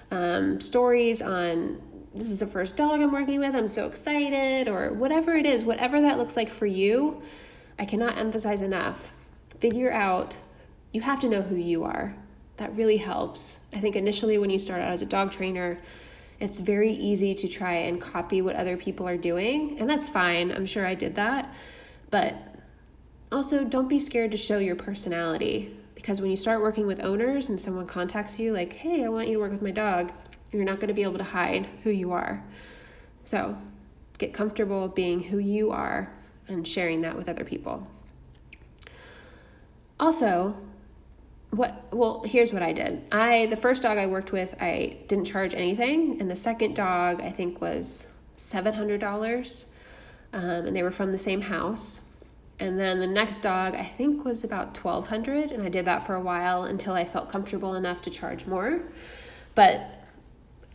um, 0.09 0.61
stories 0.61 1.21
on 1.21 1.81
this 2.13 2.29
is 2.29 2.39
the 2.39 2.45
first 2.45 2.75
dog 2.75 3.01
I'm 3.01 3.11
working 3.11 3.39
with, 3.39 3.55
I'm 3.55 3.67
so 3.67 3.87
excited, 3.87 4.67
or 4.67 4.91
whatever 4.91 5.33
it 5.33 5.45
is, 5.45 5.63
whatever 5.63 6.01
that 6.01 6.17
looks 6.17 6.35
like 6.35 6.49
for 6.49 6.65
you. 6.65 7.21
I 7.79 7.85
cannot 7.85 8.17
emphasize 8.17 8.61
enough. 8.61 9.13
Figure 9.59 9.91
out, 9.91 10.37
you 10.91 11.01
have 11.01 11.19
to 11.21 11.29
know 11.29 11.41
who 11.41 11.55
you 11.55 11.83
are. 11.83 12.15
That 12.57 12.75
really 12.75 12.97
helps. 12.97 13.61
I 13.73 13.79
think 13.79 13.95
initially 13.95 14.37
when 14.37 14.49
you 14.49 14.59
start 14.59 14.81
out 14.81 14.91
as 14.91 15.01
a 15.01 15.05
dog 15.05 15.31
trainer, 15.31 15.79
it's 16.39 16.59
very 16.59 16.91
easy 16.91 17.33
to 17.35 17.47
try 17.47 17.73
and 17.73 18.01
copy 18.01 18.41
what 18.41 18.55
other 18.55 18.75
people 18.75 19.07
are 19.07 19.17
doing, 19.17 19.79
and 19.79 19.89
that's 19.89 20.09
fine. 20.09 20.51
I'm 20.51 20.65
sure 20.65 20.85
I 20.85 20.95
did 20.95 21.15
that. 21.15 21.53
But 22.09 22.35
also, 23.31 23.63
don't 23.63 23.87
be 23.87 23.99
scared 23.99 24.31
to 24.31 24.37
show 24.37 24.57
your 24.57 24.75
personality 24.75 25.77
because 25.95 26.19
when 26.19 26.29
you 26.29 26.35
start 26.35 26.61
working 26.61 26.87
with 26.87 26.99
owners 26.99 27.47
and 27.47 27.61
someone 27.61 27.87
contacts 27.87 28.39
you, 28.39 28.51
like, 28.51 28.73
hey, 28.73 29.05
I 29.05 29.07
want 29.07 29.27
you 29.27 29.35
to 29.35 29.39
work 29.39 29.51
with 29.51 29.61
my 29.61 29.71
dog, 29.71 30.11
you're 30.51 30.65
not 30.65 30.75
going 30.75 30.89
to 30.89 30.93
be 30.93 31.03
able 31.03 31.17
to 31.17 31.23
hide 31.23 31.67
who 31.83 31.89
you 31.89 32.11
are. 32.11 32.43
So, 33.23 33.57
get 34.17 34.33
comfortable 34.33 34.87
being 34.87 35.23
who 35.23 35.37
you 35.37 35.71
are 35.71 36.11
and 36.47 36.67
sharing 36.67 37.01
that 37.01 37.15
with 37.15 37.29
other 37.29 37.43
people. 37.45 37.87
Also, 39.99 40.55
what 41.51 41.85
well 41.91 42.23
here's 42.25 42.53
what 42.53 42.63
i 42.63 42.71
did 42.71 43.01
i 43.11 43.45
the 43.47 43.57
first 43.57 43.83
dog 43.83 43.97
i 43.97 44.05
worked 44.05 44.31
with 44.31 44.55
i 44.61 44.97
didn't 45.07 45.25
charge 45.25 45.53
anything 45.53 46.19
and 46.21 46.31
the 46.31 46.35
second 46.35 46.73
dog 46.73 47.21
i 47.21 47.29
think 47.29 47.59
was 47.59 48.07
$700 48.37 49.65
um, 50.33 50.65
and 50.65 50.75
they 50.75 50.81
were 50.81 50.91
from 50.91 51.11
the 51.11 51.17
same 51.17 51.41
house 51.41 52.07
and 52.57 52.79
then 52.79 53.01
the 53.01 53.07
next 53.07 53.41
dog 53.41 53.75
i 53.75 53.83
think 53.83 54.23
was 54.23 54.45
about 54.45 54.77
1200 54.77 55.51
and 55.51 55.61
i 55.61 55.67
did 55.67 55.83
that 55.83 56.05
for 56.05 56.15
a 56.15 56.21
while 56.21 56.63
until 56.63 56.93
i 56.93 57.03
felt 57.03 57.27
comfortable 57.27 57.75
enough 57.75 58.01
to 58.01 58.09
charge 58.09 58.45
more 58.45 58.83
but 59.53 60.00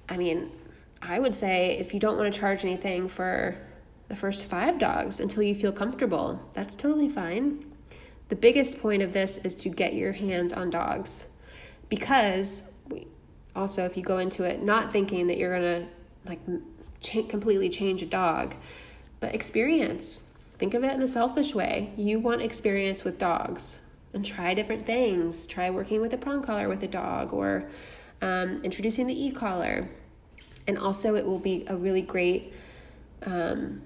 i 0.08 0.16
mean 0.16 0.50
i 1.02 1.18
would 1.18 1.34
say 1.34 1.76
if 1.78 1.92
you 1.92 2.00
don't 2.00 2.16
want 2.16 2.32
to 2.32 2.40
charge 2.40 2.64
anything 2.64 3.08
for 3.08 3.56
the 4.08 4.16
first 4.16 4.44
five 4.44 4.78
dogs 4.78 5.18
until 5.20 5.42
you 5.42 5.54
feel 5.54 5.72
comfortable 5.72 6.40
that's 6.54 6.76
totally 6.76 7.08
fine 7.08 7.64
the 8.28 8.36
biggest 8.36 8.80
point 8.80 9.02
of 9.02 9.12
this 9.12 9.38
is 9.38 9.54
to 9.54 9.68
get 9.68 9.94
your 9.94 10.12
hands 10.12 10.52
on 10.52 10.70
dogs 10.70 11.26
because 11.88 12.70
we, 12.88 13.06
also 13.54 13.84
if 13.84 13.96
you 13.96 14.02
go 14.02 14.18
into 14.18 14.42
it 14.42 14.62
not 14.62 14.92
thinking 14.92 15.26
that 15.26 15.38
you're 15.38 15.58
going 15.58 15.82
to 15.82 15.88
like 16.28 16.40
completely 17.28 17.68
change 17.68 18.02
a 18.02 18.06
dog, 18.06 18.54
but 19.20 19.34
experience. 19.34 20.22
Think 20.58 20.74
of 20.74 20.84
it 20.84 20.94
in 20.94 21.02
a 21.02 21.06
selfish 21.06 21.54
way. 21.54 21.92
You 21.96 22.18
want 22.18 22.42
experience 22.42 23.04
with 23.04 23.18
dogs 23.18 23.80
and 24.12 24.24
try 24.24 24.54
different 24.54 24.86
things. 24.86 25.46
Try 25.46 25.70
working 25.70 26.00
with 26.00 26.12
a 26.14 26.16
prong 26.16 26.42
collar 26.42 26.68
with 26.68 26.82
a 26.82 26.88
dog 26.88 27.32
or 27.32 27.68
um, 28.22 28.62
introducing 28.62 29.06
the 29.06 29.24
e 29.24 29.30
collar. 29.30 29.88
And 30.68 30.78
also, 30.78 31.14
it 31.14 31.24
will 31.24 31.38
be 31.38 31.64
a 31.68 31.76
really 31.76 32.02
great 32.02 32.52
um, 33.24 33.82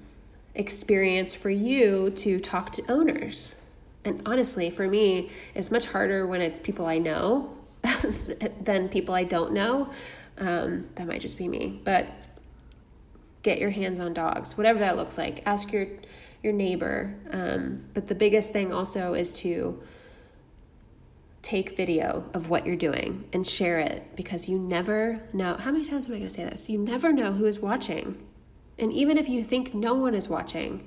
experience 0.54 1.34
for 1.34 1.50
you 1.50 2.10
to 2.10 2.40
talk 2.40 2.72
to 2.72 2.90
owners 2.90 3.60
and 4.04 4.22
honestly, 4.24 4.70
for 4.70 4.88
me, 4.88 5.30
it's 5.54 5.70
much 5.70 5.86
harder 5.86 6.26
when 6.26 6.40
it's 6.40 6.58
people 6.58 6.86
I 6.86 6.98
know 6.98 7.54
than 8.60 8.88
people 8.88 9.14
I 9.14 9.24
don't 9.24 9.52
know. 9.52 9.90
Um, 10.38 10.88
that 10.94 11.06
might 11.06 11.20
just 11.20 11.36
be 11.36 11.48
me, 11.48 11.80
but 11.84 12.06
get 13.42 13.58
your 13.58 13.70
hands 13.70 13.98
on 13.98 14.14
dogs, 14.14 14.56
whatever 14.56 14.78
that 14.78 14.96
looks 14.96 15.18
like. 15.18 15.42
Ask 15.44 15.72
your 15.72 15.86
your 16.42 16.54
neighbor. 16.54 17.14
Um, 17.30 17.84
but 17.92 18.06
the 18.06 18.14
biggest 18.14 18.52
thing 18.52 18.72
also 18.72 19.12
is 19.12 19.32
to 19.34 19.82
take 21.42 21.76
video 21.76 22.28
of 22.34 22.48
what 22.48 22.66
you're 22.66 22.76
doing 22.76 23.28
and 23.32 23.46
share 23.46 23.78
it 23.78 24.14
because 24.14 24.48
you 24.48 24.58
never 24.58 25.22
know. 25.32 25.54
How 25.54 25.72
many 25.72 25.84
times 25.84 26.06
am 26.06 26.12
I 26.12 26.16
going 26.18 26.28
to 26.28 26.34
say 26.34 26.44
this? 26.44 26.68
You 26.68 26.78
never 26.78 27.12
know 27.12 27.32
who 27.32 27.46
is 27.46 27.60
watching. 27.60 28.26
And 28.78 28.92
even 28.92 29.16
if 29.18 29.28
you 29.28 29.42
think 29.44 29.74
no 29.74 29.94
one 29.94 30.14
is 30.14 30.28
watching, 30.28 30.84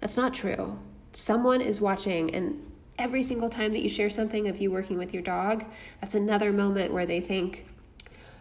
that's 0.00 0.16
not 0.16 0.34
true 0.34 0.78
someone 1.12 1.60
is 1.60 1.80
watching 1.80 2.34
and 2.34 2.64
every 2.98 3.22
single 3.22 3.48
time 3.48 3.72
that 3.72 3.80
you 3.80 3.88
share 3.88 4.10
something 4.10 4.48
of 4.48 4.58
you 4.58 4.70
working 4.70 4.98
with 4.98 5.12
your 5.14 5.22
dog, 5.22 5.64
that's 6.00 6.14
another 6.14 6.52
moment 6.52 6.92
where 6.92 7.06
they 7.06 7.20
think, 7.20 7.66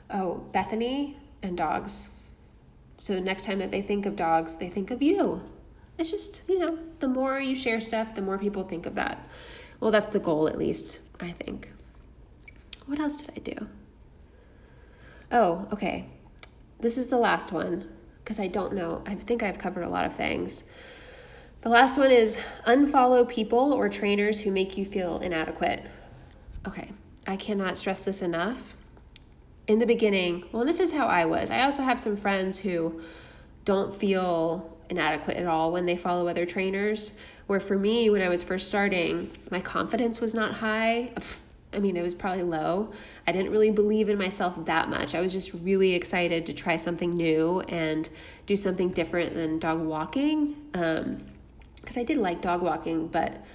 oh, 0.09 0.35
Bethany 0.51 1.17
and 1.43 1.55
dogs. 1.55 2.09
So 2.97 3.13
the 3.13 3.21
next 3.21 3.45
time 3.45 3.59
that 3.59 3.69
they 3.69 3.81
think 3.81 4.05
of 4.05 4.15
dogs, 4.15 4.55
they 4.55 4.69
think 4.69 4.89
of 4.89 5.01
you. 5.01 5.41
It's 5.99 6.09
just, 6.09 6.41
you 6.47 6.57
know, 6.57 6.79
the 6.99 7.07
more 7.07 7.39
you 7.39 7.55
share 7.55 7.79
stuff, 7.79 8.15
the 8.15 8.21
more 8.21 8.37
people 8.37 8.63
think 8.63 8.85
of 8.87 8.95
that. 8.95 9.27
Well, 9.79 9.91
that's 9.91 10.13
the 10.13 10.19
goal, 10.19 10.47
at 10.47 10.57
least, 10.57 11.01
I 11.19 11.31
think. 11.31 11.71
What 12.85 12.99
else 12.99 13.17
did 13.17 13.31
I 13.35 13.39
do? 13.39 13.67
Oh, 15.31 15.67
okay. 15.73 16.09
This 16.79 16.97
is 16.97 17.07
the 17.07 17.17
last 17.17 17.51
one 17.51 17.89
because 18.23 18.39
I 18.39 18.47
don't 18.47 18.73
know. 18.73 19.03
I 19.05 19.15
think 19.15 19.41
I've 19.41 19.57
covered 19.57 19.83
a 19.83 19.89
lot 19.89 20.05
of 20.05 20.15
things. 20.15 20.65
The 21.61 21.69
last 21.69 21.97
one 21.97 22.11
is 22.11 22.37
unfollow 22.65 23.27
people 23.27 23.73
or 23.73 23.89
trainers 23.89 24.41
who 24.41 24.51
make 24.51 24.77
you 24.77 24.85
feel 24.85 25.19
inadequate. 25.19 25.83
Okay, 26.67 26.91
I 27.25 27.35
cannot 27.35 27.77
stress 27.77 28.05
this 28.05 28.21
enough. 28.21 28.75
In 29.65 29.79
the 29.79 29.85
beginning, 29.85 30.45
well, 30.51 30.63
this 30.65 30.79
is 30.79 30.93
how 30.93 31.07
I 31.07 31.25
was. 31.25 31.49
I 31.51 31.61
also 31.61 31.83
have 31.83 31.99
some 31.99 32.15
friends 32.15 32.59
who 32.59 33.01
don't 33.65 33.93
feel 33.93 34.76
inadequate 34.89 35.37
at 35.37 35.45
all 35.45 35.71
when 35.71 35.85
they 35.85 35.97
follow 35.97 36.27
other 36.27 36.45
trainers. 36.45 37.13
Where 37.47 37.59
for 37.59 37.77
me, 37.77 38.09
when 38.09 38.21
I 38.21 38.29
was 38.29 38.43
first 38.43 38.67
starting, 38.67 39.31
my 39.51 39.61
confidence 39.61 40.19
was 40.19 40.33
not 40.33 40.55
high. 40.55 41.11
I 41.73 41.79
mean, 41.79 41.95
it 41.97 42.01
was 42.01 42.15
probably 42.15 42.43
low. 42.43 42.91
I 43.25 43.31
didn't 43.31 43.51
really 43.51 43.71
believe 43.71 44.09
in 44.09 44.17
myself 44.17 44.65
that 44.65 44.89
much. 44.89 45.13
I 45.13 45.21
was 45.21 45.31
just 45.31 45.53
really 45.53 45.93
excited 45.93 46.45
to 46.47 46.53
try 46.53 46.75
something 46.75 47.11
new 47.11 47.61
and 47.61 48.09
do 48.45 48.55
something 48.55 48.89
different 48.89 49.33
than 49.33 49.59
dog 49.59 49.81
walking. 49.81 50.55
Um, 50.73 51.23
because 51.75 51.97
I 51.97 52.03
did 52.03 52.17
like 52.17 52.41
dog 52.41 52.61
walking, 52.61 53.07
but 53.07 53.45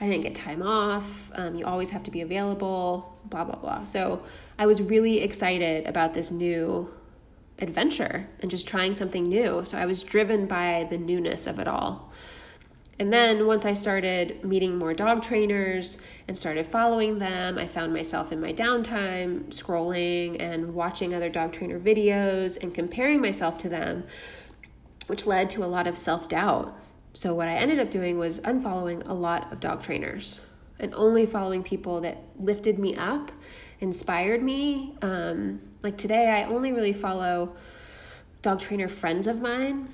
I 0.00 0.06
didn't 0.06 0.22
get 0.22 0.34
time 0.34 0.62
off. 0.62 1.30
Um, 1.34 1.56
you 1.56 1.66
always 1.66 1.90
have 1.90 2.02
to 2.04 2.10
be 2.10 2.22
available, 2.22 3.18
blah, 3.26 3.44
blah, 3.44 3.56
blah. 3.56 3.82
So 3.82 4.22
I 4.58 4.66
was 4.66 4.80
really 4.80 5.20
excited 5.20 5.86
about 5.86 6.14
this 6.14 6.30
new 6.30 6.92
adventure 7.62 8.28
and 8.40 8.50
just 8.50 8.68
trying 8.68 8.92
something 8.92 9.24
new. 9.24 9.64
So 9.64 9.78
I 9.78 9.86
was 9.86 10.02
driven 10.02 10.46
by 10.46 10.86
the 10.90 10.98
newness 10.98 11.46
of 11.46 11.58
it 11.58 11.68
all. 11.68 12.12
And 12.98 13.10
then 13.12 13.46
once 13.46 13.64
I 13.64 13.72
started 13.72 14.44
meeting 14.44 14.76
more 14.76 14.92
dog 14.92 15.22
trainers 15.22 15.96
and 16.28 16.38
started 16.38 16.66
following 16.66 17.18
them, 17.18 17.56
I 17.56 17.66
found 17.66 17.94
myself 17.94 18.30
in 18.30 18.40
my 18.40 18.52
downtime 18.52 19.46
scrolling 19.46 20.36
and 20.38 20.74
watching 20.74 21.14
other 21.14 21.30
dog 21.30 21.52
trainer 21.52 21.80
videos 21.80 22.62
and 22.62 22.74
comparing 22.74 23.20
myself 23.20 23.56
to 23.58 23.68
them, 23.68 24.04
which 25.06 25.26
led 25.26 25.48
to 25.50 25.64
a 25.64 25.66
lot 25.66 25.86
of 25.86 25.96
self 25.96 26.28
doubt 26.28 26.78
so 27.14 27.34
what 27.34 27.48
I 27.48 27.54
ended 27.54 27.78
up 27.78 27.90
doing 27.90 28.18
was 28.18 28.40
unfollowing 28.40 29.06
a 29.06 29.12
lot 29.12 29.52
of 29.52 29.60
dog 29.60 29.82
trainers 29.82 30.40
and 30.78 30.94
only 30.94 31.26
following 31.26 31.62
people 31.62 32.00
that 32.00 32.22
lifted 32.38 32.78
me 32.78 32.96
up, 32.96 33.30
inspired 33.82 34.42
me. 34.42 34.94
Um, 35.02 35.60
like 35.82 35.98
today, 35.98 36.30
I 36.30 36.44
only 36.44 36.72
really 36.72 36.92
follow 36.92 37.54
dog 38.40 38.60
trainer 38.60 38.88
friends 38.88 39.26
of 39.26 39.42
mine 39.42 39.92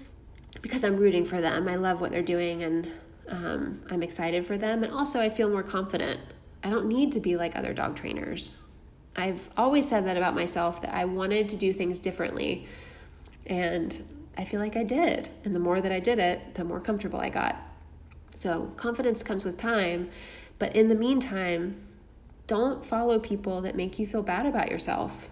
because 0.60 0.84
I'm 0.84 0.96
rooting 0.96 1.24
for 1.24 1.40
them. 1.40 1.66
I 1.66 1.76
love 1.76 2.00
what 2.00 2.12
they're 2.12 2.22
doing 2.22 2.62
and 2.62 2.90
um, 3.28 3.82
I'm 3.90 4.02
excited 4.02 4.46
for 4.46 4.56
them. 4.58 4.84
And 4.84 4.92
also, 4.92 5.20
I 5.20 5.30
feel 5.30 5.48
more 5.48 5.62
confident. 5.62 6.20
I 6.62 6.70
don't 6.70 6.86
need 6.86 7.12
to 7.12 7.20
be 7.20 7.36
like 7.36 7.56
other 7.56 7.72
dog 7.72 7.96
trainers. 7.96 8.58
I've 9.16 9.48
always 9.56 9.88
said 9.88 10.06
that 10.06 10.16
about 10.16 10.34
myself 10.34 10.82
that 10.82 10.94
I 10.94 11.06
wanted 11.06 11.48
to 11.48 11.56
do 11.56 11.72
things 11.72 11.98
differently. 11.98 12.66
And 13.46 14.02
I 14.36 14.44
feel 14.44 14.60
like 14.60 14.76
I 14.76 14.84
did. 14.84 15.30
And 15.44 15.54
the 15.54 15.58
more 15.58 15.80
that 15.80 15.90
I 15.90 15.98
did 15.98 16.18
it, 16.18 16.54
the 16.54 16.64
more 16.64 16.80
comfortable 16.80 17.20
I 17.20 17.30
got. 17.30 17.56
So 18.34 18.72
confidence 18.76 19.22
comes 19.22 19.44
with 19.46 19.56
time. 19.56 20.10
But 20.58 20.76
in 20.76 20.88
the 20.88 20.94
meantime, 20.94 21.87
don't 22.48 22.84
follow 22.84 23.20
people 23.20 23.60
that 23.60 23.76
make 23.76 23.98
you 23.98 24.06
feel 24.06 24.22
bad 24.22 24.46
about 24.46 24.70
yourself. 24.70 25.28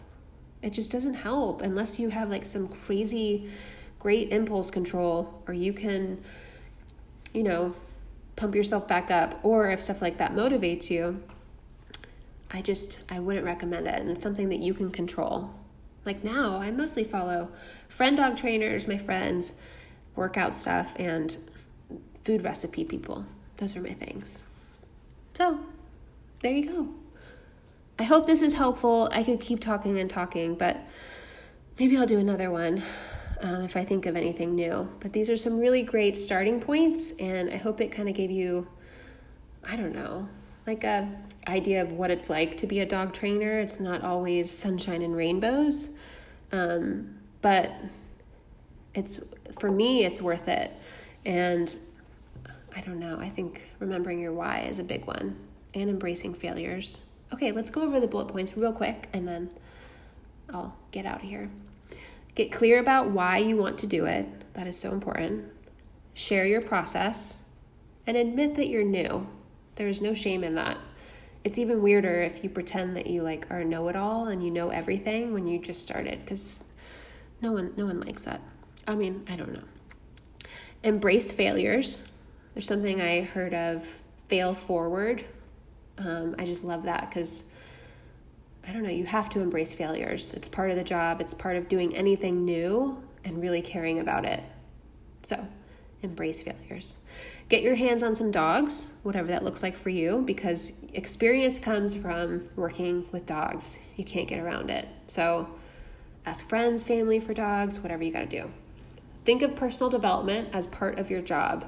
It 0.62 0.72
just 0.72 0.92
doesn't 0.92 1.14
help 1.14 1.62
unless 1.62 1.98
you 1.98 2.10
have 2.10 2.30
like 2.30 2.46
some 2.46 2.68
crazy 2.68 3.50
great 3.98 4.30
impulse 4.30 4.70
control 4.70 5.42
or 5.48 5.54
you 5.54 5.72
can, 5.72 6.22
you 7.32 7.42
know, 7.42 7.74
pump 8.36 8.54
yourself 8.54 8.86
back 8.86 9.10
up 9.10 9.40
or 9.42 9.70
if 9.70 9.80
stuff 9.80 10.02
like 10.02 10.18
that 10.18 10.34
motivates 10.34 10.90
you. 10.90 11.22
I 12.50 12.62
just 12.62 13.02
I 13.10 13.18
wouldn't 13.18 13.46
recommend 13.46 13.88
it 13.88 13.98
and 13.98 14.10
it's 14.10 14.22
something 14.22 14.50
that 14.50 14.60
you 14.60 14.74
can 14.74 14.90
control. 14.90 15.54
Like 16.04 16.22
now, 16.22 16.58
I 16.58 16.70
mostly 16.70 17.02
follow 17.02 17.50
friend 17.88 18.16
dog 18.16 18.36
trainers, 18.36 18.86
my 18.86 18.98
friends, 18.98 19.52
workout 20.14 20.54
stuff, 20.54 20.94
and 20.98 21.36
food 22.22 22.44
recipe 22.44 22.84
people. 22.84 23.24
those 23.56 23.74
are 23.74 23.80
my 23.80 23.92
things. 23.94 24.44
So, 25.34 25.60
there 26.40 26.52
you 26.52 26.66
go. 26.70 27.05
I 27.98 28.02
hope 28.02 28.26
this 28.26 28.42
is 28.42 28.52
helpful. 28.52 29.08
I 29.10 29.22
could 29.22 29.40
keep 29.40 29.58
talking 29.58 29.98
and 29.98 30.10
talking, 30.10 30.54
but 30.54 30.76
maybe 31.78 31.96
I'll 31.96 32.06
do 32.06 32.18
another 32.18 32.50
one 32.50 32.82
um, 33.40 33.62
if 33.62 33.74
I 33.74 33.84
think 33.84 34.04
of 34.04 34.16
anything 34.16 34.54
new. 34.54 34.90
But 35.00 35.14
these 35.14 35.30
are 35.30 35.36
some 35.36 35.58
really 35.58 35.82
great 35.82 36.14
starting 36.16 36.60
points, 36.60 37.12
and 37.12 37.50
I 37.50 37.56
hope 37.56 37.80
it 37.80 37.88
kind 37.88 38.08
of 38.08 38.14
gave 38.14 38.30
you, 38.30 38.68
I 39.64 39.76
don't 39.76 39.94
know, 39.94 40.28
like 40.66 40.84
a 40.84 41.10
idea 41.48 41.80
of 41.80 41.92
what 41.92 42.10
it's 42.10 42.28
like 42.28 42.56
to 42.58 42.66
be 42.66 42.80
a 42.80 42.86
dog 42.86 43.14
trainer. 43.14 43.60
It's 43.60 43.80
not 43.80 44.02
always 44.02 44.50
sunshine 44.50 45.00
and 45.00 45.16
rainbows, 45.16 45.96
um, 46.52 47.16
but 47.40 47.72
it's 48.94 49.20
for 49.58 49.70
me, 49.70 50.04
it's 50.04 50.20
worth 50.20 50.48
it. 50.48 50.72
And 51.24 51.74
I 52.74 52.82
don't 52.82 52.98
know. 52.98 53.18
I 53.18 53.30
think 53.30 53.70
remembering 53.78 54.20
your 54.20 54.34
why 54.34 54.66
is 54.68 54.78
a 54.78 54.84
big 54.84 55.06
one, 55.06 55.38
and 55.72 55.88
embracing 55.88 56.34
failures. 56.34 57.00
Okay, 57.32 57.52
let's 57.52 57.70
go 57.70 57.82
over 57.82 57.98
the 57.98 58.06
bullet 58.06 58.28
points 58.28 58.56
real 58.56 58.72
quick, 58.72 59.08
and 59.12 59.26
then 59.26 59.50
I'll 60.52 60.76
get 60.92 61.06
out 61.06 61.22
of 61.22 61.28
here. 61.28 61.50
Get 62.34 62.52
clear 62.52 62.78
about 62.78 63.10
why 63.10 63.38
you 63.38 63.56
want 63.56 63.78
to 63.78 63.86
do 63.86 64.04
it. 64.04 64.26
That 64.54 64.66
is 64.66 64.78
so 64.78 64.92
important. 64.92 65.50
Share 66.14 66.46
your 66.46 66.60
process 66.60 67.42
and 68.06 68.16
admit 68.16 68.54
that 68.54 68.68
you're 68.68 68.84
new. 68.84 69.26
There's 69.74 70.00
no 70.00 70.14
shame 70.14 70.44
in 70.44 70.54
that. 70.54 70.78
It's 71.44 71.58
even 71.58 71.82
weirder 71.82 72.22
if 72.22 72.42
you 72.42 72.50
pretend 72.50 72.96
that 72.96 73.06
you 73.06 73.22
like 73.22 73.50
are 73.50 73.64
know-it-all 73.64 74.26
and 74.26 74.42
you 74.42 74.50
know 74.50 74.70
everything 74.70 75.32
when 75.32 75.46
you 75.46 75.58
just 75.58 75.80
started 75.82 76.26
cuz 76.26 76.64
no 77.40 77.52
one 77.52 77.72
no 77.76 77.86
one 77.86 78.00
likes 78.00 78.24
that. 78.24 78.40
I 78.86 78.94
mean, 78.94 79.24
I 79.28 79.36
don't 79.36 79.52
know. 79.52 79.64
Embrace 80.82 81.32
failures. 81.32 82.10
There's 82.54 82.66
something 82.66 83.00
I 83.00 83.22
heard 83.22 83.54
of 83.54 83.98
fail 84.28 84.54
forward. 84.54 85.24
Um, 85.98 86.34
I 86.38 86.44
just 86.44 86.62
love 86.64 86.84
that 86.84 87.08
because 87.08 87.44
I 88.66 88.72
don't 88.72 88.82
know, 88.82 88.90
you 88.90 89.04
have 89.04 89.28
to 89.30 89.40
embrace 89.40 89.72
failures. 89.72 90.34
It's 90.34 90.48
part 90.48 90.70
of 90.70 90.76
the 90.76 90.84
job, 90.84 91.20
it's 91.20 91.34
part 91.34 91.56
of 91.56 91.68
doing 91.68 91.94
anything 91.94 92.44
new 92.44 93.02
and 93.24 93.40
really 93.40 93.62
caring 93.62 93.98
about 93.98 94.24
it. 94.24 94.42
So, 95.22 95.46
embrace 96.02 96.42
failures. 96.42 96.96
Get 97.48 97.62
your 97.62 97.76
hands 97.76 98.02
on 98.02 98.16
some 98.16 98.32
dogs, 98.32 98.92
whatever 99.04 99.28
that 99.28 99.44
looks 99.44 99.62
like 99.62 99.76
for 99.76 99.90
you, 99.90 100.22
because 100.26 100.72
experience 100.92 101.60
comes 101.60 101.94
from 101.94 102.44
working 102.56 103.06
with 103.12 103.24
dogs. 103.24 103.78
You 103.94 104.04
can't 104.04 104.26
get 104.26 104.40
around 104.40 104.68
it. 104.68 104.88
So, 105.06 105.48
ask 106.24 106.48
friends, 106.48 106.82
family 106.82 107.20
for 107.20 107.34
dogs, 107.34 107.78
whatever 107.80 108.02
you 108.02 108.12
got 108.12 108.28
to 108.28 108.42
do. 108.42 108.50
Think 109.24 109.42
of 109.42 109.54
personal 109.54 109.90
development 109.90 110.48
as 110.52 110.66
part 110.66 110.98
of 110.98 111.08
your 111.08 111.22
job. 111.22 111.64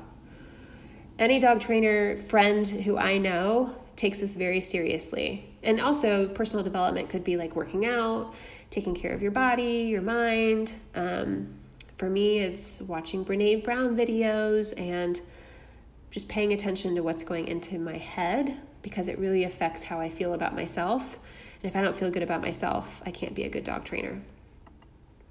Any 1.18 1.40
dog 1.40 1.58
trainer 1.58 2.16
friend 2.16 2.66
who 2.66 2.96
I 2.96 3.18
know 3.18 3.74
takes 3.96 4.20
this 4.20 4.36
very 4.36 4.60
seriously. 4.60 5.44
And 5.64 5.80
also, 5.80 6.28
personal 6.28 6.62
development 6.62 7.10
could 7.10 7.24
be 7.24 7.36
like 7.36 7.56
working 7.56 7.84
out, 7.84 8.32
taking 8.70 8.94
care 8.94 9.12
of 9.12 9.20
your 9.20 9.32
body, 9.32 9.88
your 9.90 10.00
mind. 10.00 10.74
Um, 10.94 11.54
for 11.96 12.08
me, 12.08 12.38
it's 12.38 12.80
watching 12.80 13.24
Brene 13.24 13.64
Brown 13.64 13.96
videos 13.96 14.72
and 14.80 15.20
just 16.12 16.28
paying 16.28 16.52
attention 16.52 16.94
to 16.94 17.02
what's 17.02 17.24
going 17.24 17.48
into 17.48 17.80
my 17.80 17.96
head 17.96 18.56
because 18.82 19.08
it 19.08 19.18
really 19.18 19.42
affects 19.42 19.82
how 19.84 19.98
I 19.98 20.08
feel 20.08 20.32
about 20.32 20.54
myself. 20.54 21.18
And 21.56 21.64
if 21.64 21.74
I 21.74 21.82
don't 21.82 21.96
feel 21.96 22.12
good 22.12 22.22
about 22.22 22.40
myself, 22.40 23.02
I 23.04 23.10
can't 23.10 23.34
be 23.34 23.42
a 23.42 23.50
good 23.50 23.64
dog 23.64 23.84
trainer. 23.84 24.22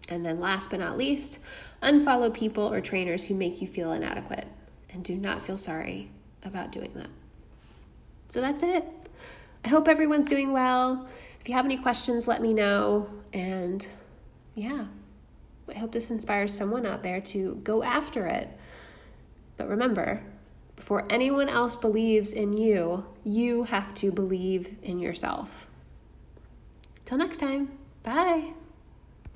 And 0.10 0.26
then, 0.26 0.42
last 0.42 0.70
but 0.70 0.82
not 0.82 0.98
least, 0.98 1.40
unfollow 1.82 2.34
people 2.34 2.72
or 2.72 2.82
trainers 2.82 3.26
who 3.26 3.36
make 3.36 3.62
you 3.62 3.68
feel 3.68 3.94
inadequate 3.94 4.48
and 4.90 5.04
do 5.04 5.16
not 5.16 5.42
feel 5.42 5.58
sorry 5.58 6.10
about 6.44 6.72
doing 6.72 6.92
that. 6.96 7.10
So 8.30 8.42
that's 8.42 8.64
it. 8.64 8.86
I 9.64 9.70
hope 9.70 9.88
everyone's 9.88 10.28
doing 10.28 10.52
well. 10.52 11.08
If 11.42 11.50
you 11.50 11.56
have 11.56 11.66
any 11.66 11.78
questions, 11.78 12.28
let 12.28 12.42
me 12.42 12.54
know. 12.54 13.10
And 13.34 13.86
yeah, 14.56 14.86
I 15.74 15.78
hope 15.78 15.92
this 15.92 16.12
inspires 16.12 16.54
someone 16.54 16.86
out 16.86 17.04
there 17.04 17.22
to 17.22 17.56
go 17.64 17.84
after 17.84 18.26
it. 18.26 18.50
But 19.58 19.68
remember, 19.68 20.24
before 20.76 21.06
anyone 21.10 21.50
else 21.50 21.76
believes 21.76 22.32
in 22.32 22.54
you, 22.54 23.06
you 23.24 23.64
have 23.64 23.94
to 23.96 24.12
believe 24.12 24.76
in 24.84 25.00
yourself. 25.00 25.68
Till 27.06 27.18
next 27.18 27.38
time, 27.38 27.78
bye. 28.04 28.54